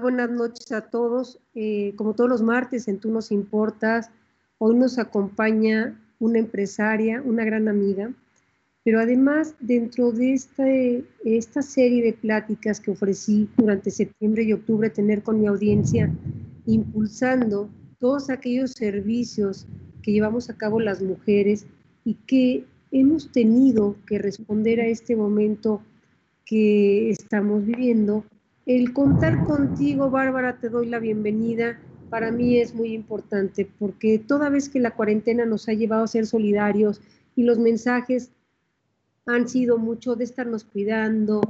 [0.00, 1.38] Buenas noches a todos.
[1.54, 4.10] Eh, como todos los martes en Tú nos importas,
[4.58, 8.12] hoy nos acompaña una empresaria, una gran amiga,
[8.82, 14.90] pero además dentro de este, esta serie de pláticas que ofrecí durante septiembre y octubre
[14.90, 16.12] tener con mi audiencia,
[16.66, 17.68] impulsando
[17.98, 19.66] todos aquellos servicios
[20.02, 21.66] que llevamos a cabo las mujeres
[22.04, 25.82] y que hemos tenido que responder a este momento
[26.44, 28.24] que estamos viviendo.
[28.66, 31.78] El contar contigo, Bárbara, te doy la bienvenida.
[32.08, 36.08] Para mí es muy importante porque toda vez que la cuarentena nos ha llevado a
[36.08, 37.02] ser solidarios
[37.36, 38.30] y los mensajes
[39.26, 41.42] han sido mucho de estarnos cuidando,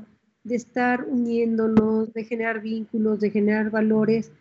[0.43, 4.33] de estar uniéndonos, de generar vínculos, de generar valores,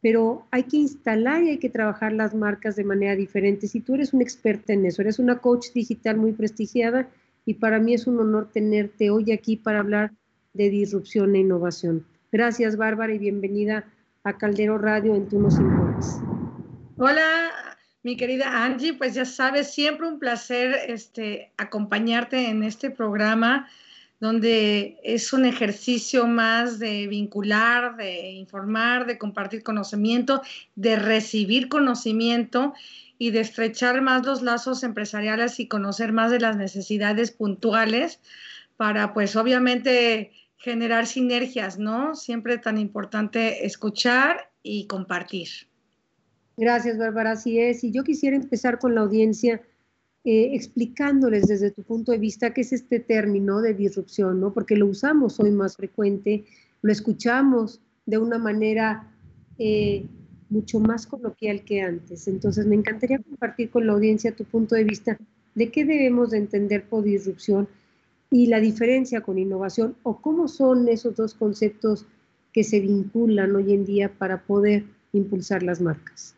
[0.00, 3.68] pero hay que instalar y hay que trabajar las marcas de manera diferente.
[3.68, 7.06] Si tú eres una experta en eso, eres una coach digital muy prestigiada
[7.44, 10.14] y para mí es un honor tenerte hoy aquí para hablar
[10.54, 12.06] de disrupción e innovación.
[12.34, 13.84] Gracias, Bárbara, y bienvenida
[14.24, 16.20] a Caldero Radio en Tú nos importas.
[16.96, 17.52] Hola,
[18.02, 23.68] mi querida Angie, pues ya sabes, siempre un placer este, acompañarte en este programa
[24.18, 30.42] donde es un ejercicio más de vincular, de informar, de compartir conocimiento,
[30.74, 32.74] de recibir conocimiento
[33.16, 38.18] y de estrechar más los lazos empresariales y conocer más de las necesidades puntuales
[38.76, 42.14] para, pues, obviamente generar sinergias, ¿no?
[42.14, 45.48] Siempre tan importante escuchar y compartir.
[46.56, 47.84] Gracias, Bárbara, así es.
[47.84, 49.60] Y yo quisiera empezar con la audiencia
[50.24, 54.54] eh, explicándoles desde tu punto de vista qué es este término de disrupción, ¿no?
[54.54, 56.44] Porque lo usamos hoy más frecuente,
[56.80, 59.12] lo escuchamos de una manera
[59.58, 60.06] eh,
[60.48, 62.28] mucho más coloquial que antes.
[62.28, 65.18] Entonces, me encantaría compartir con la audiencia tu punto de vista
[65.54, 67.68] de qué debemos de entender por disrupción
[68.34, 72.04] y la diferencia con innovación o cómo son esos dos conceptos
[72.52, 76.34] que se vinculan hoy en día para poder impulsar las marcas.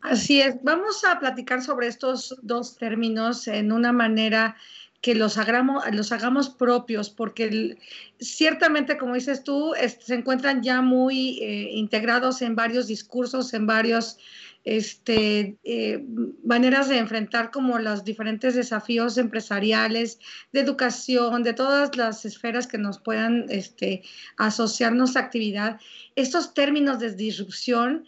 [0.00, 4.56] Así es, vamos a platicar sobre estos dos términos en una manera
[5.02, 7.76] que los hagamos, propios, porque
[8.18, 14.18] ciertamente, como dices tú, se encuentran ya muy eh, integrados en varios discursos, en varios
[14.76, 16.04] este, eh,
[16.44, 20.18] maneras de enfrentar como los diferentes desafíos empresariales,
[20.52, 24.02] de educación, de todas las esferas que nos puedan este,
[24.36, 25.80] asociarnos a actividad.
[26.16, 28.06] Estos términos de disrupción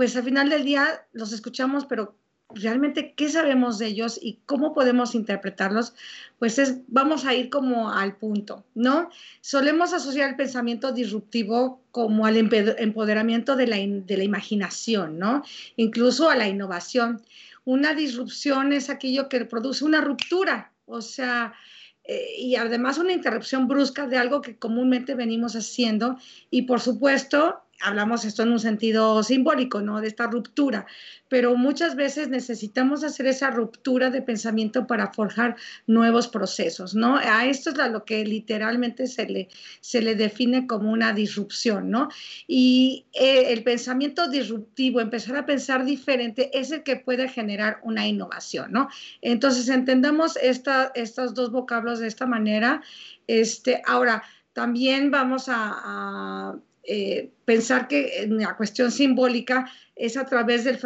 [0.00, 2.16] pues al final del día los escuchamos, pero
[2.54, 5.94] realmente qué sabemos de ellos y cómo podemos interpretarlos,
[6.38, 9.10] pues es, vamos a ir como al punto, ¿no?
[9.40, 15.42] Solemos asociar el pensamiento disruptivo como al empoderamiento de la, de la imaginación, ¿no?
[15.76, 17.22] Incluso a la innovación.
[17.64, 21.54] Una disrupción es aquello que produce una ruptura, o sea,
[22.04, 26.18] eh, y además una interrupción brusca de algo que comúnmente venimos haciendo
[26.50, 30.00] y por supuesto hablamos esto en un sentido simbólico, ¿no?
[30.00, 30.86] De esta ruptura,
[31.28, 37.16] pero muchas veces necesitamos hacer esa ruptura de pensamiento para forjar nuevos procesos, ¿no?
[37.16, 39.48] A esto es lo que literalmente se le,
[39.80, 42.08] se le define como una disrupción, ¿no?
[42.46, 48.06] Y eh, el pensamiento disruptivo, empezar a pensar diferente, es el que puede generar una
[48.06, 48.88] innovación, ¿no?
[49.22, 52.82] Entonces, entendamos esta, estos dos vocablos de esta manera.
[53.26, 60.64] Este, ahora, también vamos a eh, pensar que en la cuestión simbólica es a través
[60.64, 60.78] del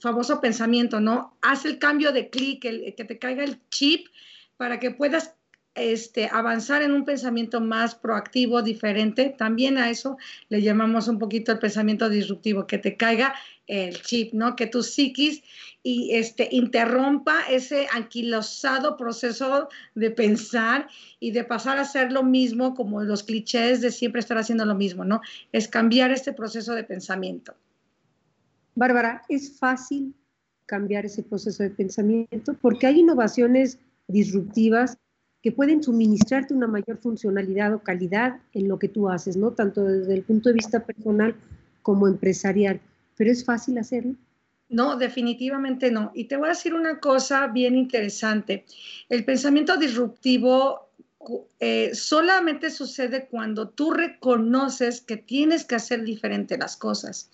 [0.00, 1.36] famoso pensamiento, ¿no?
[1.42, 4.08] Haz el cambio de clic, que te caiga el chip
[4.56, 5.34] para que puedas
[5.78, 9.34] este, avanzar en un pensamiento más proactivo, diferente.
[9.36, 10.18] También a eso
[10.48, 13.34] le llamamos un poquito el pensamiento disruptivo, que te caiga
[13.68, 14.56] el chip, ¿no?
[14.56, 15.42] Que tu psiquis
[15.82, 20.88] y este, interrumpa ese anquilosado proceso de pensar
[21.20, 24.74] y de pasar a hacer lo mismo como los clichés de siempre estar haciendo lo
[24.74, 25.20] mismo, ¿no?
[25.52, 27.54] Es cambiar este proceso de pensamiento.
[28.74, 30.14] Bárbara, ¿es fácil
[30.66, 32.54] cambiar ese proceso de pensamiento?
[32.60, 33.78] Porque hay innovaciones
[34.08, 34.96] disruptivas
[35.42, 39.52] que pueden suministrarte una mayor funcionalidad o calidad en lo que tú haces, ¿no?
[39.52, 41.34] Tanto desde el punto de vista personal
[41.82, 42.80] como empresarial
[43.18, 44.14] pero es fácil hacerlo.
[44.70, 46.12] No, definitivamente no.
[46.14, 48.64] Y te voy a decir una cosa bien interesante.
[49.08, 50.88] El pensamiento disruptivo
[51.58, 57.30] eh, solamente sucede cuando tú reconoces que tienes que hacer diferente las cosas.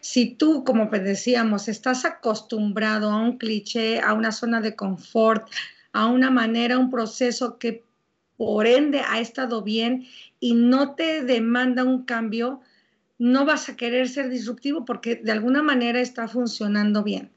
[0.00, 5.48] Si tú, como decíamos, estás acostumbrado a un cliché, a una zona de confort,
[5.92, 7.84] a una manera, un proceso que
[8.36, 10.06] por ende ha estado bien
[10.40, 12.60] y no te demanda un cambio,
[13.18, 17.32] no vas a querer ser disruptivo porque de alguna manera está funcionando bien.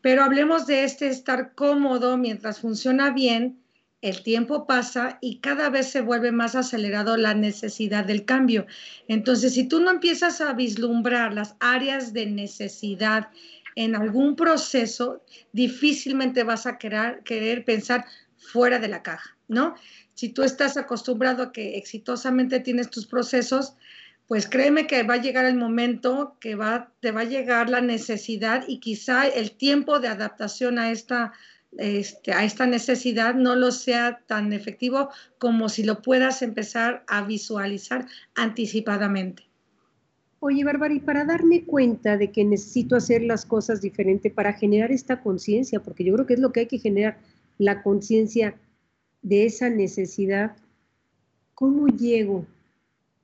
[0.00, 3.58] Pero hablemos de este estar cómodo mientras funciona bien
[4.00, 8.66] el tiempo pasa y cada vez se vuelve más acelerado la necesidad del cambio.
[9.08, 13.30] Entonces, si tú no empiezas a vislumbrar las áreas de necesidad
[13.74, 18.04] en algún proceso, difícilmente vas a querer, pensar
[18.36, 19.74] fuera de la caja, ¿no?
[20.14, 23.74] Si tú estás acostumbrado a que exitosamente tienes tus procesos,
[24.28, 27.80] pues créeme que va a llegar el momento que va, te va a llegar la
[27.80, 31.32] necesidad y quizá el tiempo de adaptación a esta
[31.76, 37.22] este, a esta necesidad no lo sea tan efectivo como si lo puedas empezar a
[37.22, 39.44] visualizar anticipadamente.
[40.40, 44.92] Oye, Bárbara, y para darme cuenta de que necesito hacer las cosas diferente, para generar
[44.92, 47.18] esta conciencia, porque yo creo que es lo que hay que generar,
[47.58, 48.54] la conciencia
[49.20, 50.56] de esa necesidad,
[51.54, 52.46] ¿cómo llego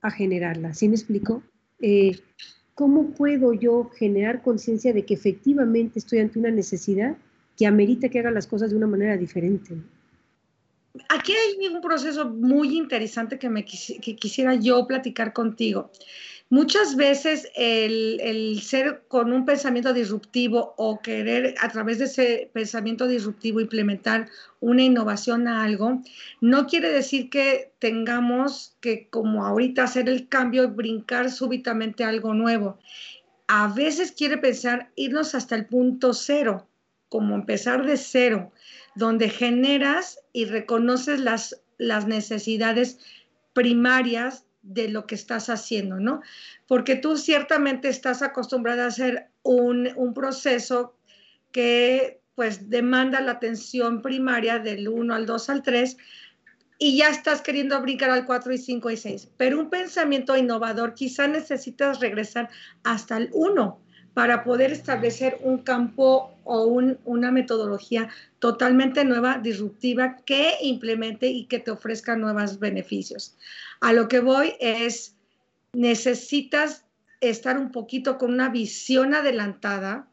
[0.05, 0.75] a generarla?
[0.75, 1.43] ¿Sí me explico?
[1.81, 2.19] Eh,
[2.75, 7.17] ¿Cómo puedo yo generar conciencia de que efectivamente estoy ante una necesidad
[7.57, 9.75] que amerita que haga las cosas de una manera diferente.
[11.09, 15.91] Aquí hay un proceso muy interesante que, me quisiera yo platicar contigo.
[16.55, 23.09] Muchas veces el, ser con un pensamiento disruptivo o querer a través de ese pensamiento
[23.09, 24.29] disruptivo implementar
[24.61, 26.01] una innovación a algo,
[26.41, 32.35] no quiere decir que tengamos que como ahorita hacer el cambio y brincar súbitamente algo
[32.35, 32.79] nuevo.
[33.49, 36.69] A veces quiere pensar irnos hasta el punto cero
[37.09, 38.53] como empezar de cero,
[38.95, 43.01] donde generas y reconoces las, las necesidades
[43.55, 46.23] primarias de lo que estás haciendo, ¿no?
[46.67, 50.97] Porque tú ciertamente estás acostumbrada a hacer un, un proceso
[51.53, 55.97] que pues demanda la atención primaria del 1 al 2 al 3
[56.79, 59.29] y ya estás queriendo brincar al 4 y 5 y 6.
[59.37, 62.49] Pero un pensamiento innovador quizá necesitas regresar
[62.83, 63.84] hasta el 1
[64.15, 66.65] para poder establecer un campo o
[67.05, 68.09] una metodología
[68.39, 73.35] totalmente nueva, disruptiva, que implemente y que te ofrezca nuevos beneficios.
[73.81, 75.17] A lo que voy es,
[75.73, 76.85] necesitas
[77.21, 80.09] estar un poquito con una visión adelantada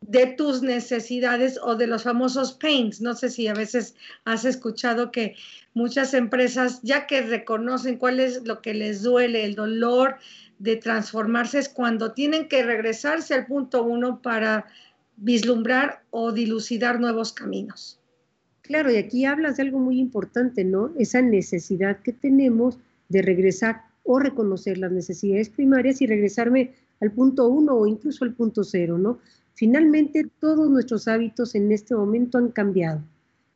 [0.00, 3.00] de tus necesidades o de los famosos pains.
[3.00, 3.94] No sé si a veces
[4.24, 5.34] has escuchado que
[5.74, 10.18] muchas empresas, ya que reconocen cuál es lo que les duele, el dolor,
[10.58, 14.66] de transformarse es cuando tienen que regresarse al punto uno para
[15.16, 18.00] vislumbrar o dilucidar nuevos caminos.
[18.62, 20.92] Claro, y aquí hablas de algo muy importante, ¿no?
[20.98, 27.48] Esa necesidad que tenemos de regresar o reconocer las necesidades primarias y regresarme al punto
[27.48, 29.18] uno o incluso al punto cero, ¿no?
[29.54, 33.02] Finalmente, todos nuestros hábitos en este momento han cambiado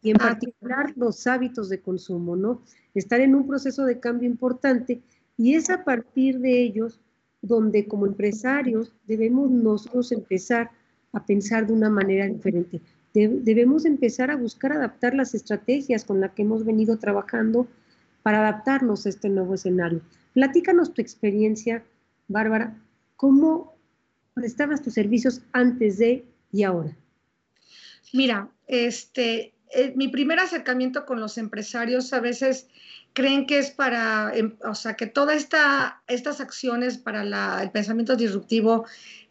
[0.02, 2.62] y en ah, particular los hábitos de consumo, ¿no?
[2.94, 5.00] Estar en un proceso de cambio importante
[5.40, 7.00] y es a partir de ellos
[7.40, 10.70] donde como empresarios debemos nosotros empezar
[11.14, 12.82] a pensar de una manera diferente.
[13.14, 17.66] debemos empezar a buscar adaptar las estrategias con las que hemos venido trabajando
[18.22, 20.02] para adaptarnos a este nuevo escenario.
[20.34, 21.84] Platícanos tu experiencia,
[22.28, 22.76] Bárbara,
[23.16, 23.72] ¿cómo
[24.34, 26.94] prestabas tus servicios antes de y ahora?
[28.12, 32.68] Mira, este, eh, mi primer acercamiento con los empresarios a veces
[33.12, 37.22] creen que es para, em, o sea, que todas esta, estas acciones para
[37.62, 38.86] el pensamiento disruptivo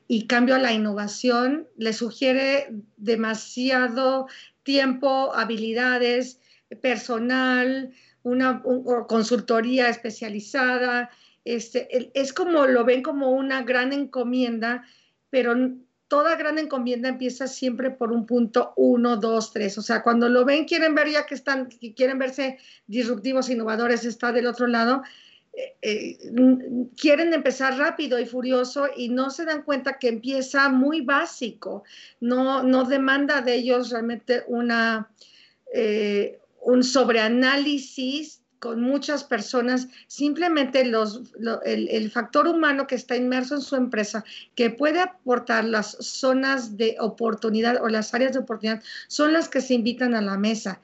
[0.08, 4.28] y cambio a la innovación les sugiere demasiado
[4.64, 6.40] tiempo, habilidades,
[6.82, 7.92] personal,
[8.24, 8.62] una
[9.08, 11.10] consultoría especializada.
[11.46, 14.84] Este, es como lo ven como una gran encomienda,
[15.30, 15.56] pero
[16.10, 19.78] toda gran encomienda empieza siempre por un punto uno, dos, tres.
[19.78, 24.34] O sea, cuando lo ven, quieren ver ya que están, quieren verse disruptivos, innovadores, está
[24.34, 25.04] del otro lado.
[25.54, 26.18] Eh, eh,
[26.98, 31.84] quieren empezar rápido y furioso y no se dan cuenta que empieza muy básico,
[32.20, 35.12] no, no demanda de ellos realmente una,
[35.74, 41.22] eh, un sobreanálisis con muchas personas, simplemente los,
[41.66, 44.24] el, factor humano que está inmerso en su empresa,
[44.56, 49.62] que puede aportar las zonas de oportunidad o las áreas de oportunidad, son las que
[49.62, 50.82] se invitan a la mesa.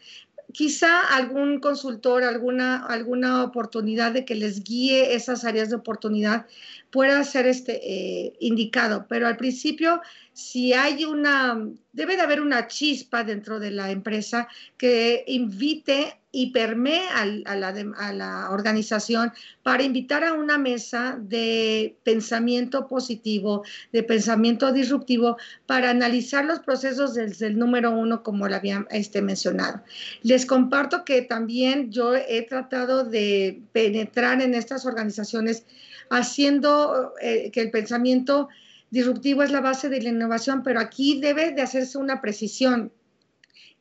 [0.54, 6.46] Quizá algún consultor, alguna, alguna oportunidad de que les guíe esas áreas de oportunidad
[6.92, 10.02] pueda ser este, eh, indicado, pero al principio
[10.36, 16.48] si hay una, debe de haber una chispa dentro de la empresa que invite y
[16.48, 17.26] permee a,
[17.56, 19.32] la, a, la, organización
[19.64, 23.64] para invitar a una mesa de pensamiento positivo,
[23.94, 29.22] de pensamiento disruptivo, para analizar los procesos desde el número uno, como lo había este,
[29.22, 29.82] mencionado.
[30.24, 35.66] Les comparto que también yo he tratado de penetrar en estas organizaciones
[36.10, 38.50] haciendo eh, que el pensamiento
[38.90, 42.92] disruptivo es la base de la innovación, pero aquí debe de hacerse una precisión,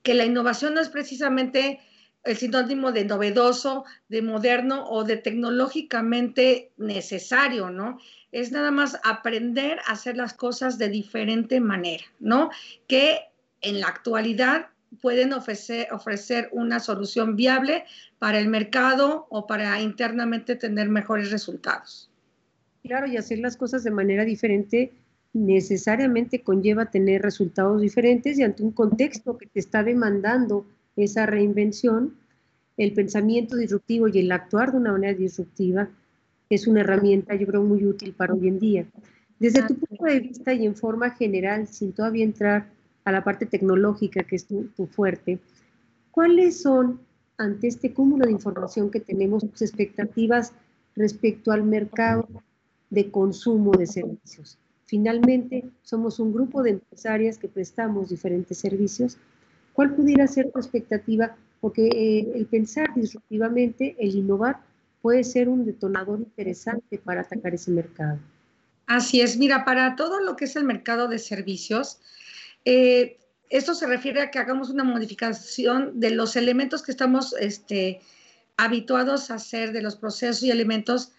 [0.05, 1.81] que la innovación no es precisamente
[2.25, 7.99] el sinónimo de novedoso, de moderno o de tecnológicamente necesario, ¿no?
[8.33, 12.51] Es nada más aprender a hacer las cosas de diferente manera, ¿no?
[12.89, 13.21] Que
[13.61, 14.69] en la actualidad
[15.01, 17.85] pueden ofrecer, ofrecer una solución viable
[18.19, 22.11] para el mercado o para internamente tener mejores resultados.
[22.83, 24.93] Claro, y hacer las cosas de manera diferente
[25.33, 30.65] necesariamente conlleva tener resultados diferentes y ante un contexto que te está demandando
[30.97, 32.15] esa reinvención,
[32.77, 35.89] el pensamiento disruptivo y el actuar de una manera disruptiva
[36.51, 38.87] es una herramienta, yo creo, muy útil para hoy en día.
[39.39, 42.71] Desde tu punto de vista y en forma general, sin todavía entrar
[43.05, 45.39] a la parte tecnológica, que es tu, fuerte,
[46.11, 47.01] ¿cuáles son,
[47.37, 50.53] ante este cúmulo de información que tenemos, tus expectativas
[50.95, 52.29] respecto al mercado
[52.91, 54.59] de consumo de servicios?
[54.87, 59.19] Finalmente, somos un grupo de empresarias que prestamos diferentes servicios.
[59.75, 61.37] ¿Cuál pudiera ser tu expectativa?
[61.61, 64.61] Porque eh, el pensar disruptivamente, el innovar,
[65.03, 68.19] puede ser un detonador interesante para atacar ese mercado.
[68.87, 71.99] Así es, mira, para todo lo que es el mercado de servicios,
[72.65, 73.19] eh,
[73.51, 78.01] esto se refiere a que hagamos una modificación de los elementos que estamos este,
[78.57, 81.13] habituados a hacer, de los procesos y elementos,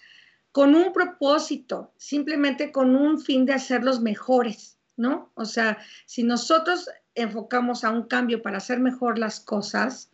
[0.51, 5.31] con un propósito, simplemente con un fin de hacerlos mejores, ¿no?
[5.35, 10.11] O sea, si nosotros enfocamos a un cambio para hacer mejor las cosas,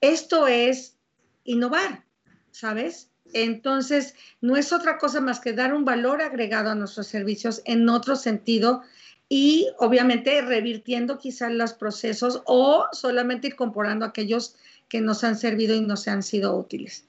[0.00, 0.96] esto es
[1.44, 2.04] innovar,
[2.50, 3.10] ¿sabes?
[3.32, 7.88] Entonces, no es otra cosa más que dar un valor agregado a nuestros servicios en
[7.88, 8.82] otro sentido
[9.28, 14.56] y obviamente revirtiendo quizás los procesos o solamente incorporando aquellos
[14.88, 17.06] que nos han servido y nos han sido útiles.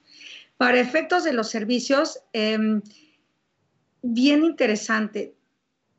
[0.56, 2.80] Para efectos de los servicios, em,
[4.02, 5.34] bien interesante.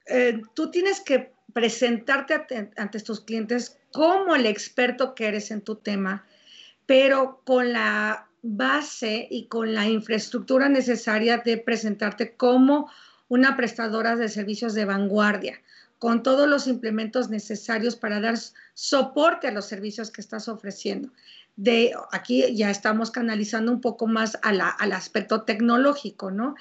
[0.07, 5.61] Eh, tú tienes que presentarte ante, ante tus clientes como el experto que eres en
[5.61, 6.23] tu tema,
[6.85, 12.91] pero con la base y con la infraestructura necesaria de presentarte como
[13.27, 15.59] una prestadora de servicios de vanguardia
[15.97, 18.35] con todos los implementos necesarios para dar
[18.75, 21.09] soporte a los servicios que estás ofreciendo.
[21.55, 26.53] De, aquí ya estamos canalizando un poco más al aspecto tecnológico, ¿no?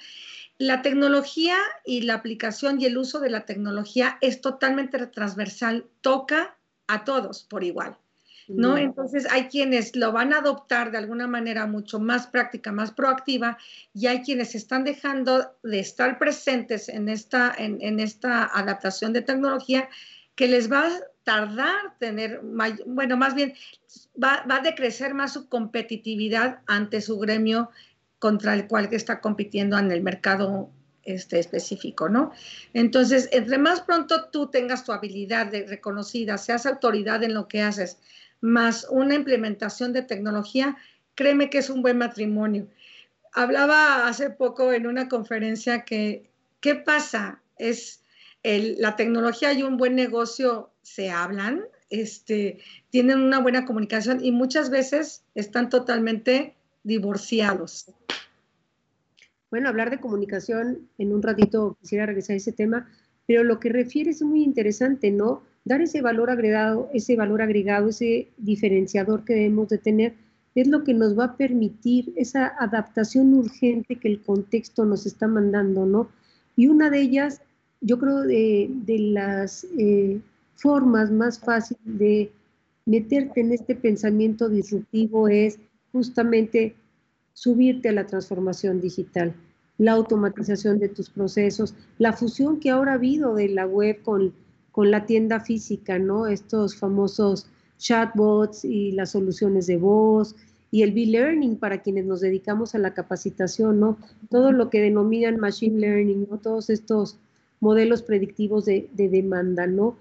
[0.58, 6.56] La tecnología y la aplicación y el uso de la tecnología es totalmente transversal, toca
[6.86, 7.98] a todos por igual.
[8.48, 8.76] ¿no?
[8.76, 13.58] Entonces hay quienes lo van a adoptar de alguna manera mucho más práctica, más proactiva,
[13.92, 19.88] y hay quienes están dejando de estar presentes en esta, en, esta adaptación de tecnología
[20.34, 22.40] que les va a tardar tener,
[22.86, 23.54] bueno, más bien
[24.22, 27.70] va, va a decrecer más su competitividad ante su gremio
[28.18, 30.70] contra el cual está compitiendo en el mercado
[31.02, 32.32] este, específico, ¿no?
[32.74, 37.98] Entonces, entre más pronto tú tengas tu habilidad reconocida, seas autoridad en lo que haces,
[38.40, 40.76] más una implementación de tecnología,
[41.14, 42.68] créeme que es un buen matrimonio.
[43.32, 46.28] Hablaba hace poco en una conferencia que,
[46.60, 47.40] ¿qué pasa?
[47.58, 48.02] Es
[48.42, 52.58] la tecnología y un buen negocio se hablan, este,
[52.90, 56.54] tienen una buena comunicación y muchas veces están totalmente
[56.86, 57.92] divorciados.
[59.50, 62.88] Bueno, hablar de comunicación en un ratito quisiera regresar a ese tema,
[63.26, 65.42] pero lo que refiere es muy interesante, ¿no?
[65.66, 70.14] dar ese valor agregado, ese valor agregado, ese diferenciador que debemos de tener,
[70.54, 75.26] es lo que nos va a permitir esa adaptación urgente que el contexto nos está
[75.26, 76.08] mandando, ¿no?
[76.56, 77.42] Y una de ellas,
[77.80, 78.70] yo creo, de,
[79.10, 80.20] las eh,
[80.54, 82.30] formas más fáciles de
[82.86, 85.58] meterte en este pensamiento disruptivo es
[85.96, 86.76] justamente
[87.32, 89.34] subirte a la transformación digital,
[89.78, 94.32] la automatización de tus procesos, la fusión que ahora ha habido de la web con
[94.76, 96.26] con la tienda física, ¿no?
[96.26, 97.46] Estos famosos
[97.78, 100.36] chatbots y las soluciones de voz
[100.70, 103.96] y el B-Learning para quienes nos dedicamos a la capacitación, ¿no?
[104.28, 106.36] Todo lo que denominan Machine Learning, ¿no?
[106.36, 107.18] Todos estos
[107.58, 109.96] modelos predictivos de, demanda, ¿no?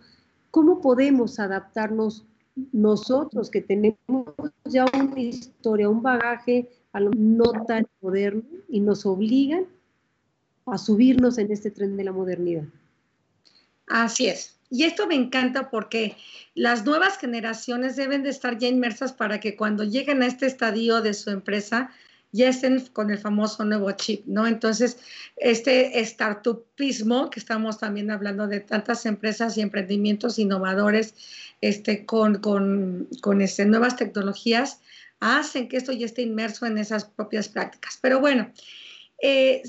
[0.52, 2.26] ¿Cómo podemos adaptarnos
[2.72, 3.98] nosotros que tenemos
[4.66, 9.66] ya una historia, un bagaje no tan moderno y nos obligan
[10.66, 12.64] a subirnos en este tren de la modernidad?
[13.88, 14.56] Así es.
[14.70, 16.18] Y esto me encanta porque
[16.56, 21.02] las nuevas generaciones deben de estar ya inmersas para que cuando lleguen a este estadio
[21.02, 21.92] de su empresa
[22.36, 24.46] ya estén con el famoso nuevo chip, ¿no?
[24.46, 24.98] Entonces,
[25.38, 31.16] este startupismo, que estamos también hablando de tantas empresas y emprendimientos innovadores
[31.62, 34.82] este, con, con, con este, nuevas tecnologías,
[35.22, 37.98] hacen que esto ya esté inmerso en esas propias prácticas.
[38.02, 38.52] Pero bueno,
[39.22, 39.64] eh,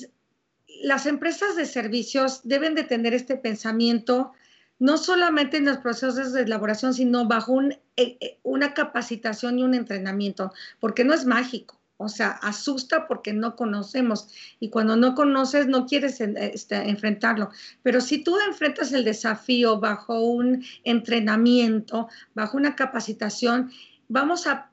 [0.83, 4.33] las empresas de servicios deben de tener este pensamiento
[4.79, 9.73] no solamente en los procesos de elaboración, sino bajo eh, eh, una capacitación y un
[9.73, 11.81] entrenamiento, porque no es mágico.
[11.99, 14.29] O sea, asusta porque no conocemos
[14.61, 17.51] y cuando no conoces no quieres este, enfrentarlo.
[17.83, 23.71] Pero si tú enfrentas el desafío bajo un entrenamiento, bajo una capacitación,
[24.09, 24.71] vamos a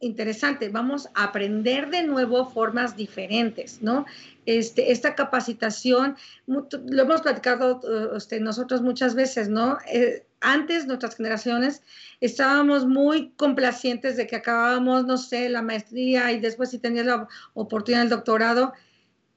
[0.00, 4.04] interesante, vamos a aprender de nuevo formas diferentes, ¿no?
[4.44, 7.80] Este, esta capacitación, lo hemos platicado
[8.14, 9.78] este, nosotros muchas veces, ¿no?
[9.90, 11.82] Eh, antes nuestras generaciones
[12.20, 17.28] estábamos muy complacientes de que acabábamos, no sé, la maestría y después si tenías la
[17.54, 18.72] oportunidad del doctorado,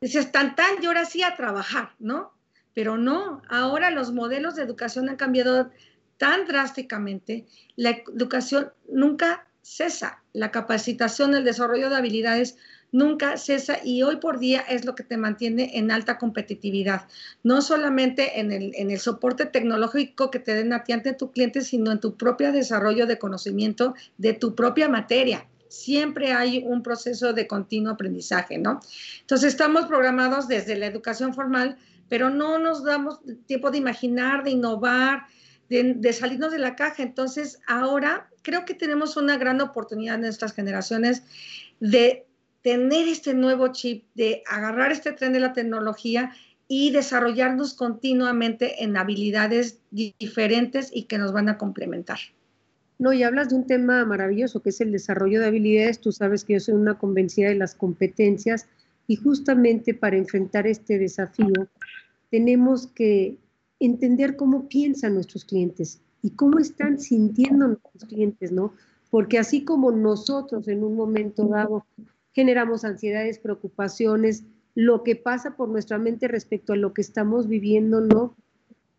[0.01, 2.33] dices, tan tan, y ahora sí a trabajar, ¿no?
[2.73, 5.71] Pero no, ahora los modelos de educación han cambiado
[6.17, 12.57] tan drásticamente, la educación nunca cesa, la capacitación, el desarrollo de habilidades
[12.91, 17.07] nunca cesa y hoy por día es lo que te mantiene en alta competitividad,
[17.43, 21.31] no solamente en el, en el soporte tecnológico que te den a ti ante tu
[21.31, 25.45] cliente, sino en tu propio desarrollo de conocimiento de tu propia materia.
[25.67, 28.79] Siempre hay un proceso de continuo aprendizaje, ¿no?
[29.21, 31.77] Entonces estamos programados desde la educación formal,
[32.07, 35.27] pero no nos damos tiempo de imaginar, de innovar,
[35.69, 37.03] de, de salirnos de la caja.
[37.03, 41.21] Entonces ahora creo que tenemos una gran oportunidad en nuestras generaciones
[41.79, 42.25] de
[42.61, 46.31] tener este nuevo chip, de agarrar este tren de la tecnología
[46.67, 52.19] y desarrollarnos continuamente en habilidades diferentes y que nos van a complementar.
[52.99, 55.99] No, y hablas de un tema maravilloso que es el desarrollo de habilidades.
[55.99, 58.67] Tú sabes que yo soy una convencida de las competencias
[59.07, 61.69] y justamente para enfrentar este desafío
[62.29, 63.37] tenemos que
[63.79, 68.73] entender cómo piensan nuestros clientes y cómo están sintiendo nuestros clientes, ¿no?
[69.09, 71.85] Porque así como nosotros en un momento dado
[72.39, 77.99] generamos ansiedades, preocupaciones, lo que pasa por nuestra mente respecto a lo que estamos viviendo,
[77.99, 78.33] ¿no?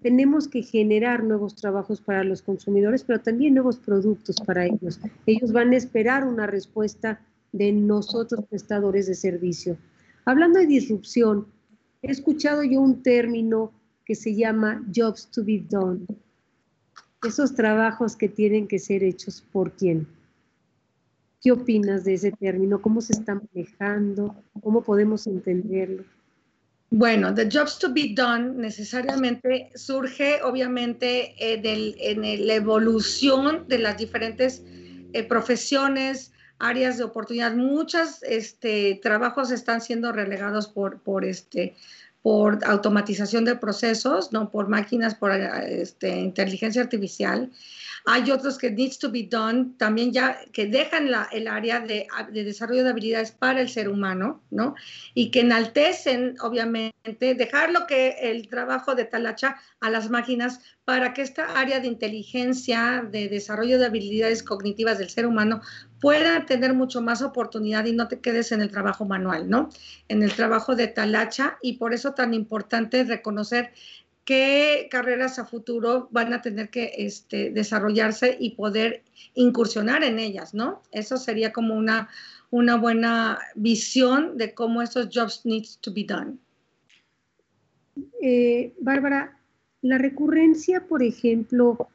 [0.03, 5.01] Tenemos que generar nuevos trabajos para los consumidores, pero también nuevos productos para ellos.
[5.25, 7.23] Ellos van a esperar una respuesta
[7.53, 9.79] de nosotros prestadores de servicio.
[10.27, 11.47] Hablando de disrupción,
[12.03, 13.73] he escuchado yo un término
[14.05, 16.05] que se llama jobs to be done.
[17.27, 20.07] Esos trabajos que tienen que ser hechos por quién.
[21.41, 22.83] ¿Qué opinas de ese término?
[22.83, 24.35] ¿Cómo se está manejando?
[24.63, 26.05] ¿Cómo podemos entenderlo?
[26.91, 31.61] Bueno, the jobs to be done necesariamente surge obviamente eh,
[32.01, 34.63] en la evolución de las diferentes
[35.13, 37.55] eh, profesiones, áreas de oportunidad.
[37.55, 41.75] Muchos este, trabajos están siendo relegados por, por, este,
[42.23, 47.51] por automatización de procesos, no por máquinas, por este, inteligencia artificial.
[48.07, 52.45] Hay otros que needs to be done, también ya que dejan el área de, de,
[52.45, 54.75] desarrollo de habilidades para el ser humano, ¿no?
[55.15, 61.13] Y que enaltecen, obviamente, dejar lo que el trabajo de talacha a las máquinas para
[61.13, 65.61] que esta área de inteligencia, de desarrollo de habilidades cognitivas del ser humano
[66.01, 69.69] pueda tener mucho más oportunidad y no te quedes en el trabajo manual, ¿no?
[70.09, 73.73] En el trabajo de talacha y por eso tan importante reconocer
[74.25, 79.03] qué carreras a futuro van a tener que este, desarrollarse y poder
[79.35, 80.83] incursionar en ellas, ¿no?
[80.93, 82.09] Eso sería como una,
[82.51, 86.39] buena visión de cómo esos jobs need to be done.
[88.23, 89.39] Eh, Bárbara,
[89.83, 91.89] la recurrencia, por ejemplo,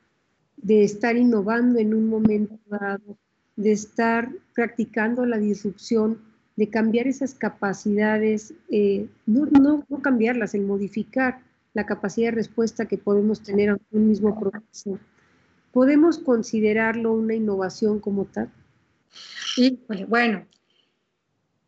[0.57, 3.17] de estar innovando en un momento dado,
[3.55, 6.19] de estar practicando la disrupción,
[6.55, 11.41] de cambiar esas capacidades, eh, no, no, no cambiarlas, el modificar
[11.75, 14.97] la capacidad de respuesta que podemos tener a un mismo proceso.
[15.71, 18.49] ¿Podemos considerarlo una innovación como tal?
[19.57, 20.47] Y bueno,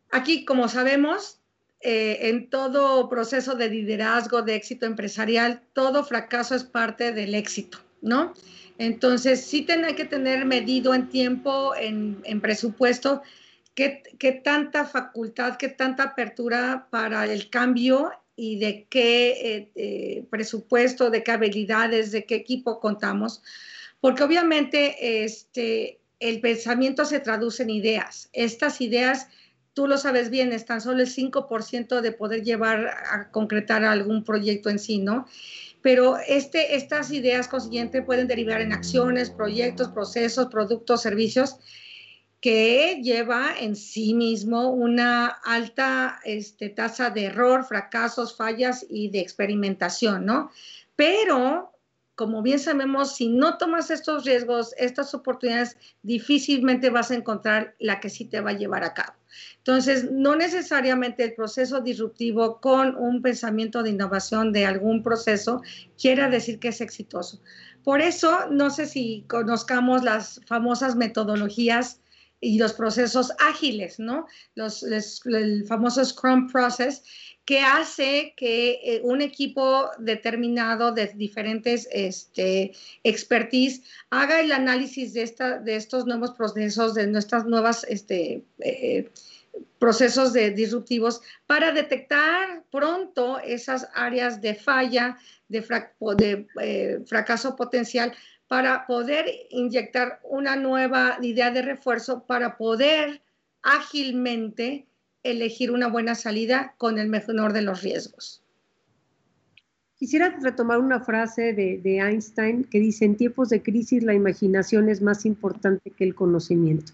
[0.10, 1.42] aquí como sabemos,
[1.82, 7.80] eh, en todo proceso de liderazgo, de éxito empresarial, todo fracaso es parte del éxito,
[8.02, 8.34] ¿no?
[8.78, 13.24] Entonces, sí hay que tener medido en tiempo, en, en presupuesto,
[13.76, 20.24] qué, qué, tanta facultad, qué tanta apertura para el cambio y de qué eh, eh,
[20.30, 23.42] presupuesto, de qué habilidades, de qué equipo contamos,
[24.00, 28.30] porque obviamente este, el pensamiento se traduce en ideas.
[28.34, 29.28] Estas ideas,
[29.74, 34.70] tú lo sabes bien, están solo el 5% de poder llevar a concretar algún proyecto
[34.70, 35.26] en sí, ¿no?
[35.82, 41.58] Pero este, estas ideas consiguientes pueden derivar en acciones, proyectos, procesos, productos, servicios
[42.42, 49.20] que lleva en sí mismo una alta este, tasa de error, fracasos, fallas y de
[49.20, 50.52] experimentación, ¿no?
[50.96, 51.72] Pero
[52.18, 58.00] como bien sabemos, si no tomas estos riesgos, estas oportunidades, difícilmente vas a encontrar la
[58.00, 59.14] que sí te va a llevar a cabo.
[59.60, 65.62] Entonces, no necesariamente el proceso disruptivo con un pensamiento de innovación de algún proceso
[66.02, 67.40] quiera decir que es exitoso.
[67.84, 72.02] Por eso, no sé si conozcamos las famosas metodologías
[72.40, 74.28] y los procesos ágiles, ¿no?
[74.56, 77.04] Los, el famoso Scrum Process,
[77.46, 82.74] que hace que eh, un equipo determinado de diferentes este,
[83.04, 89.10] expertise haga el análisis de, esta, de estos nuevos procesos, de nuestras nuevas este, eh,
[89.80, 95.18] procesos de disruptivos para detectar pronto esas áreas de falla,
[95.48, 95.62] de,
[96.18, 98.14] de eh, fracaso potencial,
[98.48, 103.22] para poder inyectar una nueva idea de refuerzo, para poder
[103.62, 104.88] ágilmente
[105.24, 108.42] elegir una buena salida con el menor de los riesgos.
[109.98, 115.02] Quisiera retomar una frase de, Einstein que dice, en tiempos de crisis la imaginación es
[115.02, 116.94] más importante que el conocimiento.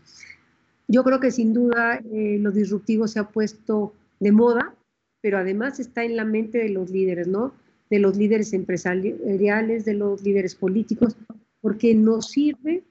[0.88, 4.76] Yo creo que sin duda eh, lo disruptivo se ha puesto de moda,
[5.22, 7.54] pero además está en la mente de los líderes, ¿no?
[7.89, 11.15] De los líderes empresariales, de los líderes políticos,
[11.62, 12.84] porque nos sirve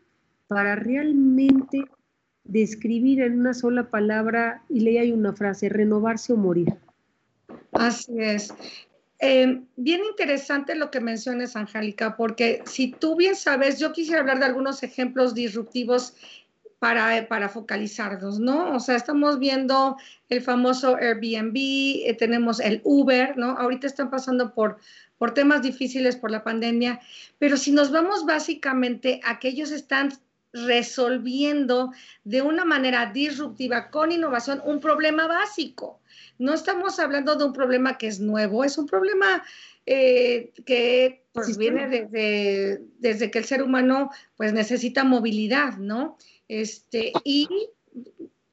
[0.46, 1.84] para realmente
[2.44, 6.74] describir en una sola palabra y le hay una frase, renovarse o morir.
[7.72, 8.52] Así es.
[9.24, 14.40] Eh, bien interesante lo que mencionas, Angélica, porque si tú bien sabes, yo quisiera hablar
[14.40, 16.14] de algunos ejemplos disruptivos
[16.82, 18.74] para, para focalizarnos, ¿no?
[18.74, 19.96] O sea, estamos viendo
[20.28, 23.52] el famoso Airbnb, eh, tenemos el Uber, ¿no?
[23.52, 24.78] Ahorita están pasando por,
[25.16, 26.98] por temas difíciles por la pandemia,
[27.38, 30.12] pero si nos vamos básicamente a que ellos están
[30.52, 31.92] resolviendo
[32.24, 36.00] de una manera disruptiva con innovación un problema básico.
[36.40, 39.44] No estamos hablando de un problema que es nuevo, es un problema
[39.86, 46.18] eh, que pues, viene desde, desde, que el ser humano pues necesita movilidad, ¿no?
[46.52, 47.48] Este, y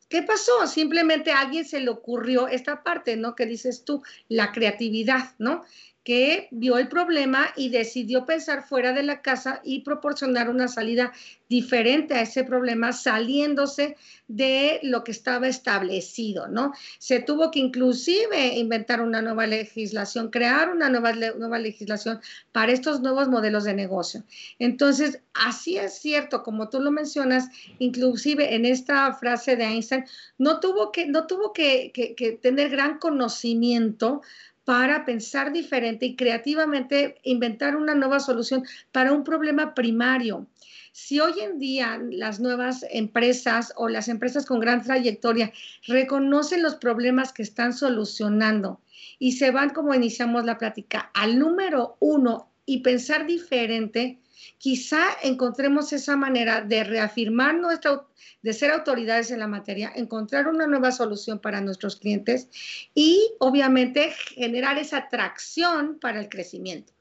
[0.07, 0.67] ¿qué pasó?
[0.67, 3.35] Simplemente a alguien se le ocurrió esta parte, ¿no?
[3.35, 5.65] Que dices tú, la creatividad, ¿no?
[6.09, 11.13] Que vio el problema y decidió pensar fuera de la casa y proporcionar una salida
[11.47, 13.95] diferente a ese problema, saliéndose
[14.27, 16.73] de lo que estaba establecido, ¿no?
[16.97, 22.19] Se tuvo que inclusive inventar una nueva legislación, crear una nueva, nueva legislación
[22.51, 24.23] para estos nuevos modelos de negocio.
[24.57, 30.05] Entonces, así es cierto, como tú lo mencionas, inclusive en esta frase de Einstein,
[30.39, 34.23] no tuvo que, no tuvo que, que tener gran conocimiento
[34.69, 40.45] para pensar diferente y creativamente inventar una nueva solución para un problema primario.
[40.91, 45.51] Si hoy en día las nuevas empresas o las empresas con gran trayectoria
[45.87, 48.79] reconocen los problemas que están solucionando
[49.17, 54.19] y se van, como iniciamos la plática, al número uno y pensar diferente,
[54.57, 58.05] quizá encontremos esa manera de reafirmar nuestra,
[58.41, 62.49] de ser autoridades en la materia, encontrar una nueva solución para nuestros clientes
[62.93, 66.93] y obviamente generar esa atracción para el crecimiento.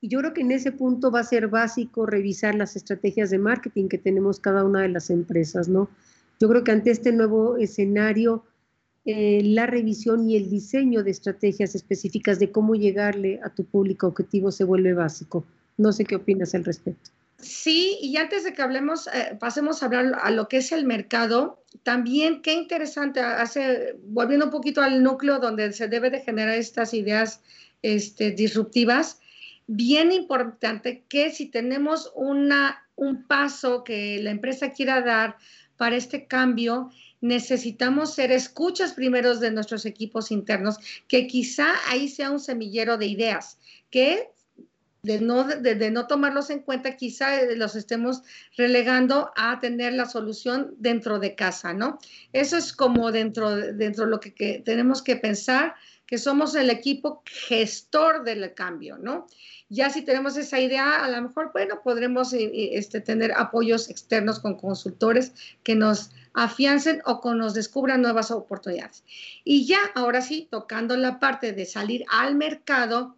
[0.00, 3.38] Y yo creo que en ese punto va a ser básico revisar las estrategias de
[3.38, 5.88] marketing que tenemos cada una de las empresas, ¿no?
[6.40, 8.44] Yo creo que ante este nuevo escenario,
[9.04, 14.08] eh, la revisión y el diseño de estrategias específicas de cómo llegarle a tu público
[14.08, 15.44] objetivo se vuelve básico.
[15.76, 17.10] No sé qué opinas al respecto.
[17.38, 20.84] Sí, y antes de que hablemos, eh, pasemos a hablar a lo que es el
[20.84, 26.54] mercado, también qué interesante, hace, volviendo un poquito al núcleo donde se debe de generar
[26.54, 27.40] estas ideas
[27.82, 29.18] este, disruptivas,
[29.66, 35.36] bien importante que si tenemos un paso que la empresa quiera dar
[35.76, 40.76] para este cambio, necesitamos ser escuchas primeros de nuestros equipos internos,
[41.08, 43.58] que quizá ahí sea un semillero de ideas,
[43.90, 44.28] que
[45.02, 48.22] de no, de, no tomarlos en cuenta, quizá eh, los estemos
[48.56, 51.98] relegando a tener la solución dentro de casa, ¿no?
[52.32, 55.74] Eso es como dentro, dentro de lo que, tenemos que pensar,
[56.06, 59.26] que somos el equipo gestor del cambio, ¿no?
[59.68, 63.90] Ya si tenemos esa idea, a lo mejor, bueno, podremos eh, eh, este, tener apoyos
[63.90, 65.32] externos con consultores
[65.64, 69.02] que nos afiancen o que nos descubran nuevas oportunidades.
[69.42, 73.16] Y ya, ahora sí, tocando la parte de salir al mercado,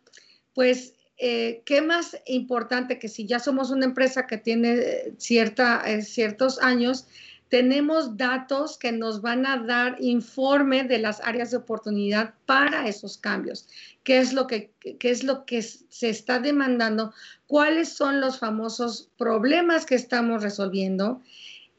[0.54, 5.82] pues eh, ¿qué más importante que si ya somos una empresa que tiene eh, cierta,
[5.86, 7.06] eh, ciertos años,
[7.48, 13.16] tenemos datos que nos van a dar informe de las áreas de oportunidad para esos
[13.16, 13.68] cambios?
[14.02, 17.12] ¿Qué es lo que, qué es lo que se está demandando?
[17.46, 21.22] ¿Cuáles son los famosos problemas que estamos resolviendo?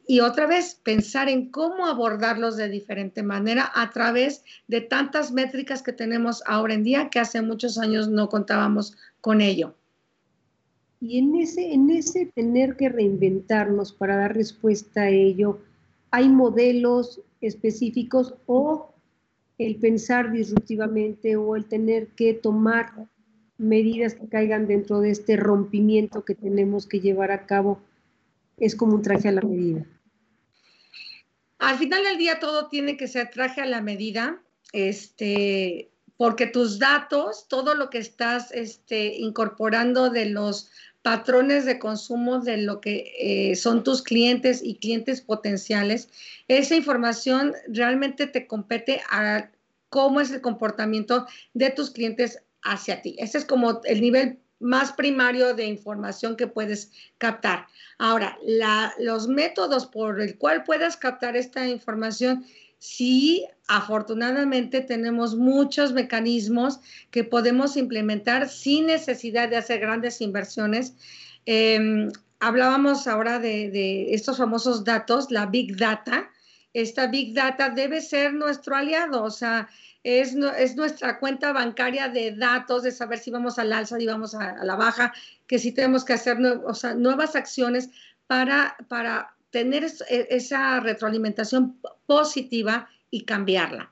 [0.07, 5.81] Y otra vez pensar en cómo abordarlos de diferente manera a través de tantas métricas
[5.81, 9.75] que tenemos ahora en día que hace muchos años no contábamos con ello.
[11.01, 15.59] Y en ese, en ese tener que reinventarnos para dar respuesta a ello,
[16.11, 18.91] hay modelos específicos o
[19.57, 23.07] el pensar disruptivamente o el tener que tomar
[23.57, 27.79] medidas que caigan dentro de este rompimiento que tenemos que llevar a cabo
[28.57, 29.85] es como un traje a la medida.
[31.65, 34.39] Al final del día todo tiene que ser traje a la medida,
[34.71, 40.69] este, porque tus datos, todo lo que estás este, incorporando de los
[41.01, 46.09] patrones de consumo de lo que eh, son tus clientes y clientes potenciales,
[46.47, 49.49] esa información realmente te compete a
[49.89, 51.25] cómo es el comportamiento
[51.55, 53.15] de tus clientes hacia ti.
[53.17, 57.67] Ese es como el nivel más primario de información que puedes captar.
[57.97, 58.37] Ahora,
[58.99, 62.45] los métodos por el cual puedas captar esta información,
[62.79, 66.79] sí, afortunadamente tenemos muchos mecanismos
[67.11, 70.93] que podemos implementar sin necesidad de hacer grandes inversiones.
[71.45, 76.29] Em, hablábamos ahora de, de estos famosos datos, la Big Data.
[76.73, 79.69] Esta Big Data debe ser nuestro aliado, o sea,
[80.05, 80.35] es,
[80.75, 84.75] nuestra cuenta bancaria de datos, de saber si vamos al alza, y vamos a, la
[84.75, 85.13] baja,
[85.47, 87.89] que si tenemos que hacer nuevas acciones
[88.27, 93.91] para, para tener e, esa retroalimentación positiva y cambiarla.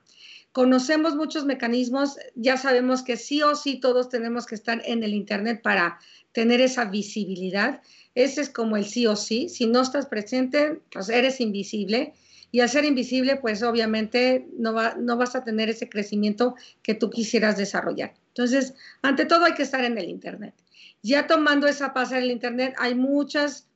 [0.52, 5.14] Conocemos muchos mecanismos, ya sabemos que sí o sí todos tenemos que estar en el
[5.14, 5.98] Internet para
[6.30, 7.82] tener esa visibilidad.
[8.14, 9.48] Ese es como el sí o sí.
[9.48, 12.14] Si no estás presente, pues eres invisible
[12.54, 17.56] y al ser invisible, pues obviamente no, vas a tener ese crecimiento que tú quisieras
[17.56, 18.14] desarrollar.
[18.28, 20.54] Entonces, ante todo hay que estar en el Internet.
[21.02, 23.66] Ya tomando esa pasa en el Internet, hay muchas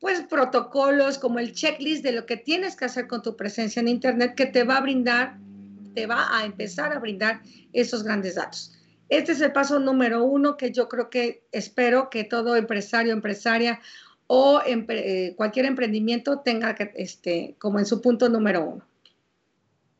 [0.00, 3.88] pues protocolos como el checklist de lo que tienes que hacer con tu presencia en
[3.88, 5.36] Internet que te va a brindar,
[5.94, 7.42] te va a empezar a brindar
[7.74, 8.72] esos grandes datos.
[9.10, 13.80] Este es el paso número uno que yo creo que espero que todo empresario, empresaria
[14.26, 18.84] o eh, cualquier emprendimiento tenga que, este, como en su punto número uno.